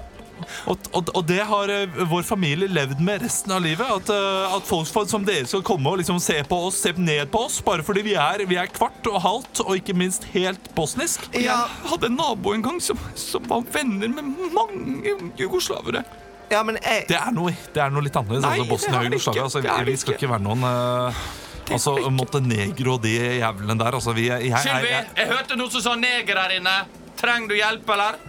Og, 0.70 0.78
og, 0.96 1.10
og 1.16 1.26
det 1.28 1.40
har 1.46 1.72
eh, 1.74 1.98
vår 2.10 2.24
familie 2.28 2.70
levd 2.72 3.02
med 3.04 3.24
resten 3.26 3.54
av 3.54 3.64
livet. 3.64 3.86
At, 3.86 4.12
eh, 4.14 4.56
at 4.56 4.68
folk 4.68 5.10
som 5.10 5.26
dere 5.28 5.48
skal 5.50 5.64
komme 5.68 5.92
og 5.92 6.00
liksom 6.02 6.20
se 6.24 6.38
på 6.48 6.62
oss, 6.70 6.80
se 6.84 6.94
ned 6.98 7.30
på 7.34 7.44
oss, 7.48 7.60
bare 7.66 7.86
fordi 7.86 8.06
vi 8.10 8.16
er, 8.20 8.46
vi 8.50 8.60
er 8.60 8.72
kvart 8.72 9.10
og 9.12 9.20
halvt, 9.24 9.64
og 9.66 9.76
ikke 9.80 9.96
minst 9.98 10.28
helt 10.34 10.72
bosnisk. 10.78 11.28
Ja, 11.34 11.60
Jeg 11.60 11.92
hadde 11.92 12.10
en 12.12 12.18
nabo 12.20 12.56
en 12.56 12.66
gang 12.66 12.80
som, 12.84 13.00
som 13.20 13.46
var 13.50 13.68
venner 13.74 14.12
med 14.16 14.32
mange 14.56 15.16
jugoslavere. 15.40 16.04
ja 16.52 16.64
men 16.64 16.80
jeg 16.82 17.06
Det 17.10 17.18
er 17.20 17.32
noe, 17.36 17.54
det 17.76 17.84
er 17.84 17.94
noe 17.94 18.06
litt 18.08 18.16
annerledes. 18.16 18.48
Nei, 18.48 18.56
altså 18.58 18.70
Bosnia 18.72 19.00
og 19.00 19.12
Jugoslavia. 19.12 19.44
Altså, 19.44 19.86
vi, 19.92 19.98
skal 20.02 20.18
ikke. 20.18 20.32
være 20.34 20.46
noen 20.48 20.66
eh, 20.66 21.24
Altså 21.70 21.94
Montenegro 22.10 22.96
og 22.98 23.04
de 23.04 23.14
jævlene 23.40 23.78
der. 23.80 23.98
Altså, 24.00 24.14
vi, 24.18 24.28
jeg, 24.30 24.50
jeg, 24.50 24.64
Sylvi, 24.66 24.92
jeg, 24.94 25.08
jeg 25.18 25.32
hørte 25.34 25.58
noen 25.60 25.74
som 25.74 25.86
sa 25.86 25.96
neger 26.00 26.42
her 26.42 26.56
inne. 26.58 26.76
Trenger 27.20 27.52
du 27.52 27.58
hjelp, 27.60 27.96
eller? 27.96 28.20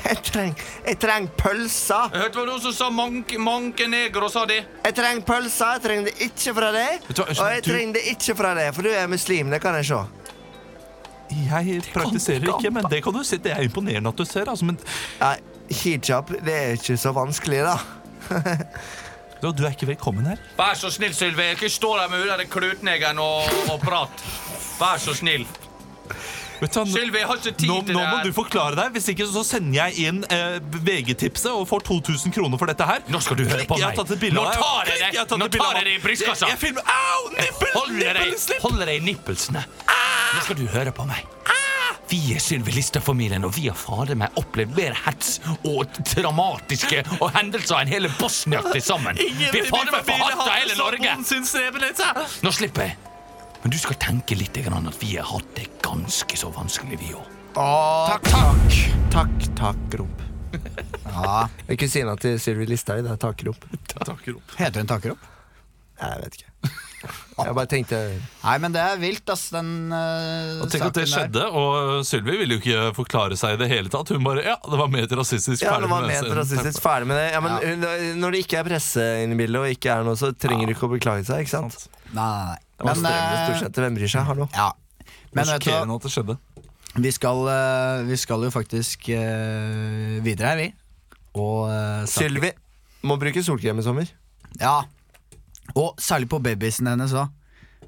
Jeg 0.07 0.21
trenger 0.23 0.67
jeg 0.87 0.99
treng 1.03 1.25
pølser. 1.35 2.12
Jeg 2.15 2.23
hørte 2.23 2.43
noen 2.47 2.61
som 2.62 2.75
sa 2.77 2.87
manke, 2.95 3.39
manke 3.43 3.89
negro, 3.91 4.29
sa 4.31 4.45
de. 4.47 4.61
Jeg 4.85 4.95
trenger 4.95 5.25
pølser. 5.27 5.73
Jeg 5.73 5.83
trenger 5.83 6.07
det 6.07 6.29
ikke 6.29 6.55
fra 6.55 6.69
deg. 6.77 7.09
Og 7.25 7.49
jeg 7.51 7.65
trenger 7.67 7.97
det 7.97 8.03
ikke 8.12 8.37
fra 8.39 8.53
deg, 8.55 8.69
for 8.77 8.87
du 8.87 8.93
er 8.95 9.11
muslim. 9.11 9.51
Det 9.51 9.61
kan 9.65 9.81
jeg 9.81 9.89
se. 9.91 9.99
jeg 11.49 11.83
praktiserer 11.91 12.47
ikke, 12.53 12.71
men 12.71 12.87
det 12.93 13.03
kan 13.03 13.19
du 13.19 13.25
si. 13.27 13.41
Det 13.43 13.57
er 13.57 13.67
imponerende 13.67 14.15
at 14.15 14.23
du 14.23 14.25
ser. 14.29 14.47
Altså, 14.53 14.69
men 14.71 14.79
Nei, 15.19 15.35
hijab 15.83 16.31
det 16.39 16.55
er 16.55 16.79
ikke 16.79 17.01
så 17.03 17.15
vanskelig, 17.17 17.65
da. 17.67 17.77
du, 19.47 19.63
du 19.63 19.67
er 19.69 19.77
ikke 19.77 19.89
velkommen 19.95 20.27
her. 20.31 20.41
Vær 20.59 20.75
så 20.79 20.91
snill, 20.95 21.15
Sylvi. 21.17 21.51
Ikke 21.57 21.71
stå 21.73 21.95
der 22.01 22.11
med 22.13 22.27
den 22.31 22.51
klutneggen 22.53 23.21
og, 23.23 23.47
og 23.73 23.81
prat. 23.85 24.27
Vær 24.81 25.01
så 25.03 25.15
snill. 25.17 25.47
Sylvi, 26.57 27.19
jeg 27.21 27.27
har 27.29 27.37
ikke 27.37 27.53
tid 27.53 27.69
nå, 27.69 27.75
til 27.85 27.93
nå 27.97 28.01
det 28.01 28.09
må 28.09 28.17
her. 28.17 28.25
du 28.25 28.33
forklare 28.33 28.77
deg. 28.79 28.95
Hvis 28.97 29.11
ikke 29.13 29.27
så 29.29 29.43
sender 29.45 29.77
jeg 29.77 30.09
inn 30.09 30.23
eh, 30.33 30.57
VG-tipset 30.87 31.51
og 31.53 31.67
får 31.69 31.85
2000 31.91 32.33
kroner 32.33 32.61
for 32.61 32.71
dette 32.73 32.87
her. 32.89 33.05
Nå 33.13 33.21
skal 33.21 33.37
du 33.37 33.45
høre 33.45 33.67
på 33.69 33.77
meg. 33.77 33.83
Jeg 33.83 33.91
har 33.91 33.99
tatt 33.99 34.15
et 34.17 34.23
bilde 34.23 34.41
Nå 34.41 34.47
av 34.49 34.57
tar 34.57 34.93
jeg 34.93 35.03
deg. 35.05 35.37
Nå 35.37 35.51
tar 35.53 35.81
jeg 35.83 35.89
deg 35.91 35.99
i 35.99 36.03
brystkassa. 36.07 36.49
Jeg, 36.49 36.57
jeg 36.57 36.63
filmer 36.65 36.89
Au! 36.97 37.29
Nippel! 37.37 37.73
Hold 37.77 37.95
deg, 38.01 38.17
Nippelslipp! 38.23 38.65
holder 38.65 38.93
deg 38.93 39.03
i 39.03 39.07
nippelsene. 39.11 39.67
Nå 39.87 40.47
skal 40.49 40.61
du 40.63 40.67
høre 40.73 40.97
på 40.97 41.09
meg. 41.09 41.29
Vi 42.07 42.21
er 42.37 42.38
Sylvi 42.42 42.71
Listhaug-familien, 42.77 43.45
og 43.47 43.55
vi 43.57 43.66
har 43.66 43.75
fader 43.79 44.14
meg 44.19 44.37
opplevd 44.38 44.77
mer 44.79 44.95
hets 45.07 45.40
og 45.66 45.90
dramatiske 46.12 47.01
og 47.23 47.33
hendelser 47.35 47.81
enn 47.83 47.90
hele 47.90 48.11
Bosnia 48.21 48.62
til 48.69 48.83
sammen. 48.85 49.19
Vi 49.19 49.49
er 49.51 49.66
fader 49.66 49.90
meg 49.97 50.07
forhatta 50.07 50.53
hele 50.61 50.77
Norge. 50.79 51.16
Nå 52.47 52.53
slipper 52.55 52.87
jeg. 52.87 52.99
Men 53.64 53.75
du 53.75 53.79
skal 53.83 53.99
tenke 53.99 54.38
litt 54.38 54.55
grann 54.62 54.87
at 54.87 55.01
vi 55.03 55.16
har 55.16 55.27
hatt 55.27 55.49
det 55.59 55.66
ganske 55.83 56.38
så 56.38 56.53
vanskelig, 56.55 57.01
vi 57.03 57.11
òg. 57.19 57.33
Takk, 57.57 58.29
takk. 58.31 58.79
Takk, 59.16 59.49
takk, 59.59 59.99
Rump. 60.03 60.23
Ja, 61.16 61.47
kusina 61.81 62.12
til 62.21 62.37
Sylvi 62.42 62.66
Listhaug. 62.69 63.03
Det 63.07 63.11
er 63.14 63.19
takrop. 63.23 63.62
Heter 64.61 64.83
hun 64.83 64.90
takrop? 64.90 65.27
Jeg 65.97 66.23
vet 66.23 66.38
ikke. 66.38 66.73
Jeg 67.37 67.55
bare 67.57 67.69
tenkte 67.71 67.99
Nei, 68.42 68.55
men 68.62 68.75
det 68.75 68.81
er 68.83 68.99
vilt, 69.01 69.25
ass, 69.33 69.49
den 69.55 69.92
uh, 69.92 70.62
Og 70.64 70.71
tenk 70.73 70.87
at 70.88 70.99
det 70.99 71.07
skjedde, 71.11 71.47
og 71.51 72.05
Sylvi 72.07 72.37
ville 72.40 72.59
jo 72.59 72.62
ikke 72.62 72.90
forklare 72.97 73.38
seg 73.38 73.57
i 73.57 73.61
det 73.61 73.71
hele 73.73 73.92
tatt. 73.92 74.12
Hun 74.14 74.25
bare 74.27 74.45
Ja, 74.47 74.57
det 74.62 74.81
var 74.81 74.90
ment 74.92 75.12
rasistisk. 75.21 75.64
Ja, 75.66 75.77
det 75.83 75.90
var 75.92 76.07
ment 76.09 76.33
rasistisk. 76.40 76.83
Ferdig 76.85 77.11
med 77.11 77.21
det. 77.21 77.29
Ja, 77.35 77.42
men 77.45 77.57
ja. 77.61 77.97
Når 78.19 78.37
det 78.37 78.45
ikke 78.47 78.61
er 78.62 78.69
presse 78.69 79.07
inne 79.25 79.37
i 79.37 79.40
bildet, 79.40 79.61
og 79.62 79.77
ikke 79.79 79.95
er 79.99 80.07
noe, 80.07 80.19
så 80.19 80.33
trenger 80.33 80.71
du 80.71 80.77
ikke 80.77 80.88
å 80.88 80.95
beklage 80.97 81.27
seg. 81.29 81.45
ikke 81.45 81.57
sant? 81.57 81.88
Nei, 82.12 82.25
nei, 82.25 82.47
nei. 82.53 82.62
Det 82.77 82.85
var 82.85 83.01
Men, 83.01 83.12
eh, 83.12 83.47
stort 83.47 83.62
sett. 83.64 83.81
Hvem 83.81 83.97
bryr 83.97 84.12
seg? 84.12 84.27
Hallo? 84.29 84.49
Ja. 84.55 84.73
Men 85.33 85.49
vet 85.49 85.64
du? 85.64 85.73
At 85.73 86.07
det 86.07 86.12
skjedde. 86.12 86.37
Vi 86.97 87.12
skal, 87.12 87.49
eh, 87.53 88.05
vi 88.09 88.16
skal 88.16 88.45
jo 88.47 88.51
faktisk 88.53 89.09
uh, 89.12 90.16
videre 90.25 90.53
her, 90.53 90.57
vi. 90.57 90.69
Og 91.37 91.69
uh, 91.69 92.05
Sylvi 92.09 92.53
må 93.05 93.19
bruke 93.21 93.42
solkrem 93.45 93.81
i 93.81 93.85
sommer. 93.85 94.12
Ja. 94.61 94.79
Og 95.75 95.95
særlig 95.99 96.29
på 96.29 96.39
babysen 96.39 96.87
hennes 96.87 97.13
òg. 97.13 97.27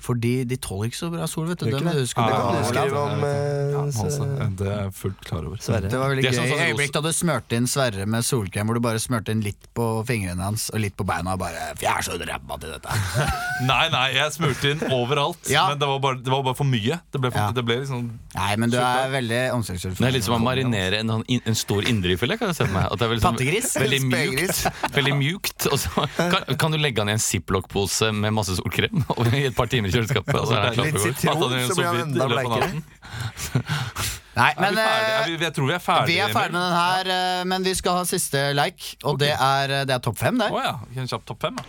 Fordi 0.01 0.45
de 0.49 0.57
tåler 0.57 0.89
ikke 0.91 0.99
så 1.01 1.11
bra 1.13 1.27
sol, 1.27 1.47
vet 1.51 1.59
du. 1.59 1.67
Det 1.71 1.79
du 1.79 1.85
du 1.85 1.99
Ja, 1.99 2.05
skrive 2.07 2.97
om. 2.99 3.25
eh, 3.25 3.73
Ja, 3.73 4.49
det 4.49 4.67
er 4.69 4.83
jeg 4.85 4.93
fullt 4.95 5.21
klar 5.27 5.45
over. 5.47 5.57
Sverre. 5.63 5.89
Det 5.91 5.99
var 5.99 6.11
veldig 6.13 6.23
Det 6.23 6.31
er 6.33 6.39
gøy. 6.39 6.51
sånn 6.51 6.65
øyeblikk 6.69 6.93
da 6.93 7.01
du 7.01 7.09
smurte 7.13 7.53
inn 7.59 7.67
Sverre 7.67 8.07
med 8.07 8.23
solkrem, 8.25 8.67
hvor 8.67 8.75
du 8.75 8.81
bare 8.81 8.99
smurte 9.03 9.29
inn 9.35 9.41
litt 9.43 9.69
på 9.75 10.05
fingrene 10.07 10.43
hans 10.43 10.71
og 10.71 10.81
litt 10.81 10.97
på 10.97 11.05
beina. 11.07 11.33
Og 11.35 11.39
bare, 11.41 11.75
jeg 11.81 11.91
er 11.91 12.03
så 12.03 12.19
ræva 12.19 12.59
til 12.61 12.71
dette. 12.71 12.89
Nei, 13.69 13.89
nei, 13.91 14.13
jeg 14.15 14.33
smurte 14.33 14.71
inn 14.71 14.81
overalt. 14.95 15.49
Ja. 15.51 15.69
Men 15.71 15.79
det 15.81 15.89
var, 15.89 15.99
bare, 16.01 16.17
det 16.23 16.31
var 16.33 16.43
bare 16.47 16.55
for 16.55 16.65
mye. 16.69 17.01
Det 17.13 17.21
ble, 17.21 17.31
for, 17.31 17.39
Ja. 17.39 17.51
det 17.53 17.65
ble 17.67 17.77
liksom 17.83 18.11
Nei, 18.35 18.57
men 18.57 18.71
du 18.71 18.77
er 18.79 19.09
veldig 19.11 19.41
omsorgsfull. 19.57 19.95
Det 19.99 20.07
er 20.07 20.13
litt 20.15 20.25
som 20.25 20.37
å 20.39 20.43
marinere 20.45 21.01
en, 21.01 21.11
en 21.27 21.55
stor 21.59 21.83
indrefilet. 21.83 22.39
Kan 22.39 22.49
jeg 22.53 22.57
se 22.61 22.67
for 22.67 22.75
meg 22.75 22.87
At 22.93 22.99
det 22.99 23.07
er 23.09 23.13
veldig, 23.15 23.23
sånn- 23.25 23.39
Pattegris? 23.39 23.75
veldig 23.77 24.01
mjukt. 24.07 24.93
Veldig 24.95 25.15
mjukt 25.19 25.67
Og 25.73 25.79
så 25.79 26.07
kan, 26.17 26.57
kan 26.59 26.71
du 26.71 26.79
legge 26.79 26.97
den 27.03 27.09
i 27.11 27.13
en 27.17 27.19
ziplock-pose 27.23 28.13
med 28.15 28.33
masse 28.33 28.55
solkrem 28.59 29.03
i 29.35 29.45
et 29.49 29.57
par 29.57 29.67
timer 29.67 29.88
i 29.89 29.95
kjøleskapet. 29.97 30.39
Og 30.39 30.47
så 30.51 30.59
er 30.59 30.71
det 30.71 30.87
Litt 30.89 31.19
sitron, 31.23 31.59
så 31.69 31.77
blir 31.79 31.89
han 31.89 32.01
enda 32.07 32.29
bleikere. 32.31 32.71
Nei, 34.39 34.53
men 34.61 34.77
vi 34.77 34.83
eh, 34.83 35.07
Er 35.19 35.25
vi, 35.27 35.37
jeg 35.43 35.55
tror 35.57 35.67
vi 35.67 35.75
er 35.75 35.83
ferdige. 35.83 36.15
vi 36.15 36.19
er 36.23 36.33
ferdige 36.35 36.53
med 36.53 36.63
den 36.63 36.77
her, 36.79 37.11
eh, 37.15 37.45
men 37.51 37.65
vi 37.67 37.75
skal 37.75 37.99
ha 37.99 38.05
siste 38.07 38.45
like, 38.55 38.95
og 39.03 39.19
det 39.19 39.33
er, 39.35 39.75
eh, 39.81 39.87
det 39.89 39.97
er 39.97 40.05
topp 40.05 40.21
fem, 40.21 40.39
det. 40.39 40.51
Å 40.55 40.63
ja. 40.63 40.75
En 40.95 41.11
kjapp 41.11 41.27
topp 41.27 41.49
fem, 41.49 41.59
da. 41.59 41.65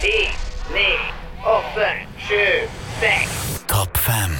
Ti, 0.00 0.16
ni, 0.74 0.88
åtte, 1.56 1.88
sju, 2.26 2.44
seks. 3.00 3.40
Topp 3.70 4.04
fem. 4.04 4.36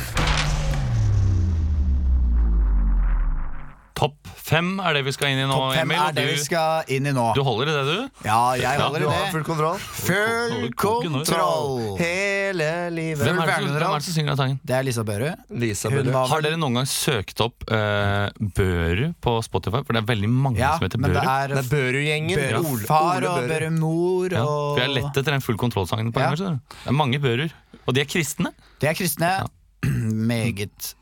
Fem 4.50 4.68
er 4.82 4.96
det 4.98 5.02
vi 5.06 5.12
skal 5.14 5.30
inn 5.32 5.40
i 5.44 5.46
nå, 5.48 5.54
Topp 5.56 5.74
fem 5.78 5.86
Emil. 5.90 6.00
er 6.02 6.12
det 6.16 6.24
vi 6.26 6.34
Du, 6.36 6.42
skal 6.44 6.90
inn 6.96 7.06
i 7.06 7.12
nå. 7.16 7.26
du 7.36 7.40
holder 7.46 7.70
i 7.70 7.74
det, 7.76 7.84
du? 7.86 8.26
Ja, 8.26 8.38
jeg 8.58 8.80
holder 8.80 9.00
Du 9.00 9.06
i 9.06 9.10
har 9.14 9.24
det. 9.24 9.30
full 9.34 9.44
kontroll. 9.46 9.78
Full 9.78 10.72
kontroll. 10.74 11.96
Hele 12.00 12.68
livet. 12.94 13.22
Hvem 13.24 13.38
er 13.40 13.46
det 13.46 13.54
som, 13.54 13.68
hvem 13.70 13.86
er 13.86 13.94
det 13.94 14.04
som 14.08 14.16
synger 14.16 14.32
den 14.34 14.40
sangen? 14.42 14.58
Det 14.66 14.76
er 14.76 14.86
Lisa 14.86 15.04
Børud. 15.06 15.44
Lisa 15.62 15.90
Hun 15.92 16.10
var 16.12 16.26
Har 16.32 16.40
vel 16.42 16.48
dere 16.50 16.60
noen 16.60 16.80
gang 16.80 16.88
søkt 16.90 17.40
opp 17.44 17.66
uh, 17.70 18.28
Børu 18.58 19.06
på 19.22 19.36
Spotify? 19.46 19.82
For 19.86 19.96
det 19.96 20.02
er 20.02 20.08
veldig 20.12 20.30
mange 20.34 20.58
Ja, 20.62 20.74
som 20.76 20.86
heter 20.88 20.98
men 21.02 21.14
det 21.14 21.22
Børu. 21.22 21.30
er 21.30 21.54
Det 21.54 21.62
er 21.64 21.70
Børud-gjengen. 21.74 22.36
Ole- 22.38 22.60
Børufar 22.60 23.16
Ole 23.20 23.30
og 23.30 23.48
Børu 23.54 23.70
mor 23.78 24.28
Ja, 24.34 24.44
og 24.44 24.76
for 24.76 24.84
jeg 24.84 24.94
lett 24.98 25.20
etter 25.22 25.32
den 25.38 25.40
full 25.46 25.58
kontroll-sangen 25.60 26.12
på 26.12 26.20
Ja. 26.20 26.30
engelsk. 26.30 26.42
skjønner 26.42 26.58
du. 26.60 26.78
Det 26.84 26.88
er 26.94 26.98
mange 27.02 27.18
bører. 27.22 27.50
Og 27.86 27.94
de 27.94 28.00
er 28.00 28.08
kristne. 28.10 28.52
De 28.80 28.86
er 28.90 28.94
kristne. 28.94 29.30
Meget 30.30 30.94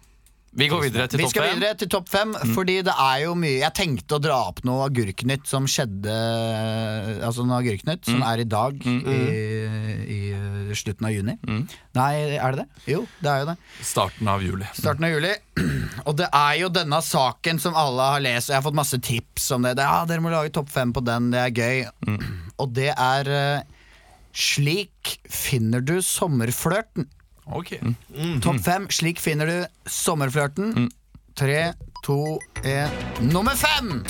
Vi 0.57 0.69
går 0.71 0.81
videre 0.87 1.05
til 1.11 1.21
Vi 1.21 1.27
topp 1.27 1.33
skal 1.35 1.45
fem. 1.45 1.59
videre 1.59 1.77
til 1.79 1.91
topp 1.93 2.09
fem, 2.09 2.31
fordi 2.55 2.79
det 2.87 2.95
er 2.95 3.19
jo 3.27 3.35
mye 3.37 3.59
Jeg 3.61 3.75
tenkte 3.77 4.17
å 4.17 4.23
dra 4.23 4.39
opp 4.49 4.63
noe 4.65 4.87
Agurknytt 4.87 5.45
som 5.51 5.67
skjedde 5.69 6.15
Altså 7.27 7.45
noe 7.45 7.59
Agurknytt 7.61 8.09
som 8.09 8.23
er 8.25 8.43
i 8.43 8.47
dag 8.49 8.81
i, 8.89 9.19
i 10.09 10.19
uh, 10.33 10.73
slutten 10.79 11.07
av 11.09 11.13
juni. 11.15 11.35
Nei, 11.97 12.13
er 12.37 12.55
det 12.55 12.65
det? 12.65 12.83
Jo, 12.93 13.03
det 13.25 13.31
er 13.33 13.43
jo 13.43 13.47
det. 13.51 13.55
Starten 13.89 14.29
av 14.31 14.43
juli. 14.45 14.67
Starten 14.77 15.07
av 15.09 15.15
juli. 15.15 15.31
Og 16.09 16.17
det 16.19 16.29
er 16.29 16.55
jo 16.61 16.69
denne 16.73 17.01
saken 17.05 17.61
som 17.63 17.77
alle 17.79 18.09
har 18.15 18.23
lest, 18.25 18.51
og 18.51 18.55
jeg 18.55 18.61
har 18.61 18.67
fått 18.67 18.79
masse 18.79 19.01
tips 19.05 19.49
om 19.57 19.65
det. 19.67 19.75
det 19.79 19.87
ja, 19.89 20.03
dere 20.09 20.25
må 20.25 20.33
lage 20.33 20.53
topp 20.55 20.71
fem 20.73 20.93
på 20.95 21.03
den, 21.07 21.31
det 21.33 21.41
er 21.41 21.57
gøy. 21.57 22.19
Og 22.61 22.73
det 22.77 22.91
er 22.95 23.33
eh, 23.33 23.75
Slik 24.39 25.17
finner 25.33 25.83
du 25.83 25.97
sommerflørten. 26.05 27.09
Ok. 27.55 27.75
Topp 28.45 28.61
fem. 28.65 28.89
Slik 28.93 29.21
finner 29.23 29.49
du 29.49 29.59
sommerflørten. 29.89 30.89
Tre, 31.39 31.73
to, 32.05 32.39
én 32.67 32.91
Nummer 33.31 33.55
fem! 33.59 34.01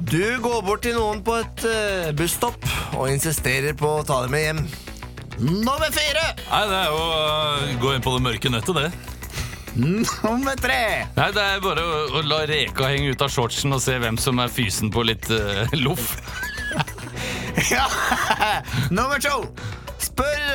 Du 0.00 0.22
går 0.40 0.62
bort 0.64 0.82
til 0.82 0.96
noen 0.96 1.20
på 1.22 1.34
et 1.42 1.64
uh, 1.68 2.08
busstopp 2.16 2.64
og 2.96 3.10
insisterer 3.12 3.76
på 3.76 3.90
å 4.00 4.04
ta 4.08 4.22
dem 4.24 4.32
med 4.34 4.44
hjem. 4.46 4.62
Nummer 5.40 5.92
fire! 5.92 6.24
Nei, 6.48 6.62
det 6.70 6.78
er 6.80 6.90
jo 6.90 7.00
å 7.04 7.80
gå 7.82 7.92
inn 7.94 8.04
på 8.04 8.14
det 8.16 8.22
mørke 8.24 8.52
nettet, 8.52 8.80
det. 8.80 8.90
Nummer 9.84 10.56
tre! 10.58 10.80
Nei, 11.14 11.28
Det 11.36 11.44
er 11.44 11.62
bare 11.62 11.84
å, 11.84 12.00
å 12.18 12.24
la 12.26 12.40
reka 12.50 12.88
henge 12.90 13.12
ut 13.14 13.22
av 13.22 13.30
shortsen 13.30 13.76
og 13.76 13.84
se 13.84 13.94
hvem 14.02 14.18
som 14.18 14.40
er 14.42 14.50
fysen 14.52 14.90
på 14.92 15.04
litt 15.06 15.30
uh, 15.32 15.64
loff. 15.84 16.16
Ja. 17.68 17.84
Nummer 18.94 19.18
to! 19.20 19.40
Spør 20.00 20.36
eh, 20.38 20.49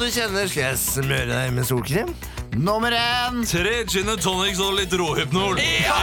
du 0.00 0.06
kjenner 0.08 0.48
Skal 0.48 0.62
jeg 0.70 0.78
smøre 0.80 1.26
deg 1.28 1.50
med 1.52 1.66
solkrem. 1.68 2.10
Nummer 2.56 2.94
én! 2.96 3.42
Tre 3.46 3.82
gin 3.88 4.08
and 4.10 4.22
tonics 4.24 4.60
og 4.64 4.72
litt 4.78 4.94
råhypnol. 4.96 5.60
Ja! 5.60 5.98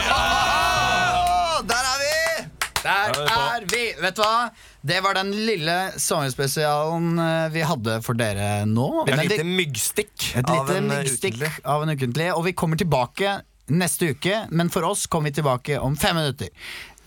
der 1.66 1.88
er 1.90 1.98
vi! 2.02 2.44
Der 2.84 3.18
er 3.26 3.66
vi! 3.68 3.82
Vet 3.98 4.16
du 4.16 4.22
hva? 4.22 4.48
Det 4.88 5.00
var 5.04 5.18
den 5.18 5.32
lille 5.34 5.74
sommerspesialen 6.00 7.18
eh, 7.20 7.48
vi 7.52 7.64
hadde 7.66 7.98
for 8.06 8.18
dere 8.18 8.62
nå. 8.70 8.86
Et 9.08 9.16
Men 9.16 9.26
lite 9.26 9.46
myggstikk 9.48 10.28
et 10.38 10.46
av 10.46 10.62
lite 10.62 10.78
en 10.78 10.86
eh, 10.86 11.00
myggstikk 11.02 11.34
ukentlig. 11.40 11.50
av 11.74 11.84
en 11.84 11.92
ukentlig. 11.96 12.28
Og 12.38 12.46
vi 12.46 12.54
kommer 12.56 12.78
tilbake 12.80 13.40
neste 13.68 14.14
uke, 14.14 14.44
men 14.54 14.70
for 14.72 14.86
oss 14.88 15.08
kommer 15.10 15.28
vi 15.32 15.40
tilbake 15.42 15.82
om 15.82 15.98
fem 15.98 16.16
minutter. 16.16 16.54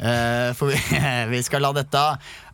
Eh, 0.01 0.53
for 0.57 0.71
vi, 0.71 0.79
vi 1.35 1.43
skal 1.45 1.61
la 1.61 1.71
dette 1.77 2.01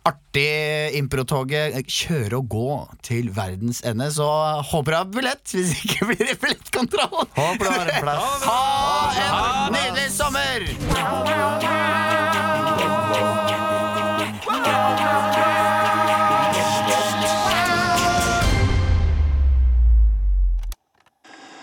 artige 0.08 0.92
improtoget 1.00 1.88
kjøre 1.92 2.40
og 2.40 2.50
gå 2.52 2.70
til 3.08 3.32
verdens 3.36 3.82
ende. 3.88 4.10
Så 4.12 4.28
håper 4.72 4.92
du 4.92 4.98
har 4.98 5.10
billett, 5.16 5.46
hvis 5.56 5.76
ikke 5.84 6.12
blir 6.12 6.24
det 6.26 6.38
billettkontroll. 6.44 7.28
Håper 7.38 7.64
du 7.64 7.72
har 7.72 7.88
en 7.88 8.04
plass. 8.04 8.24
Ha 8.48 9.68
en 9.68 9.74
nydelig 9.76 10.12
sommer! 10.12 10.60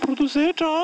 Produsert 0.04 0.60
av 0.62 0.83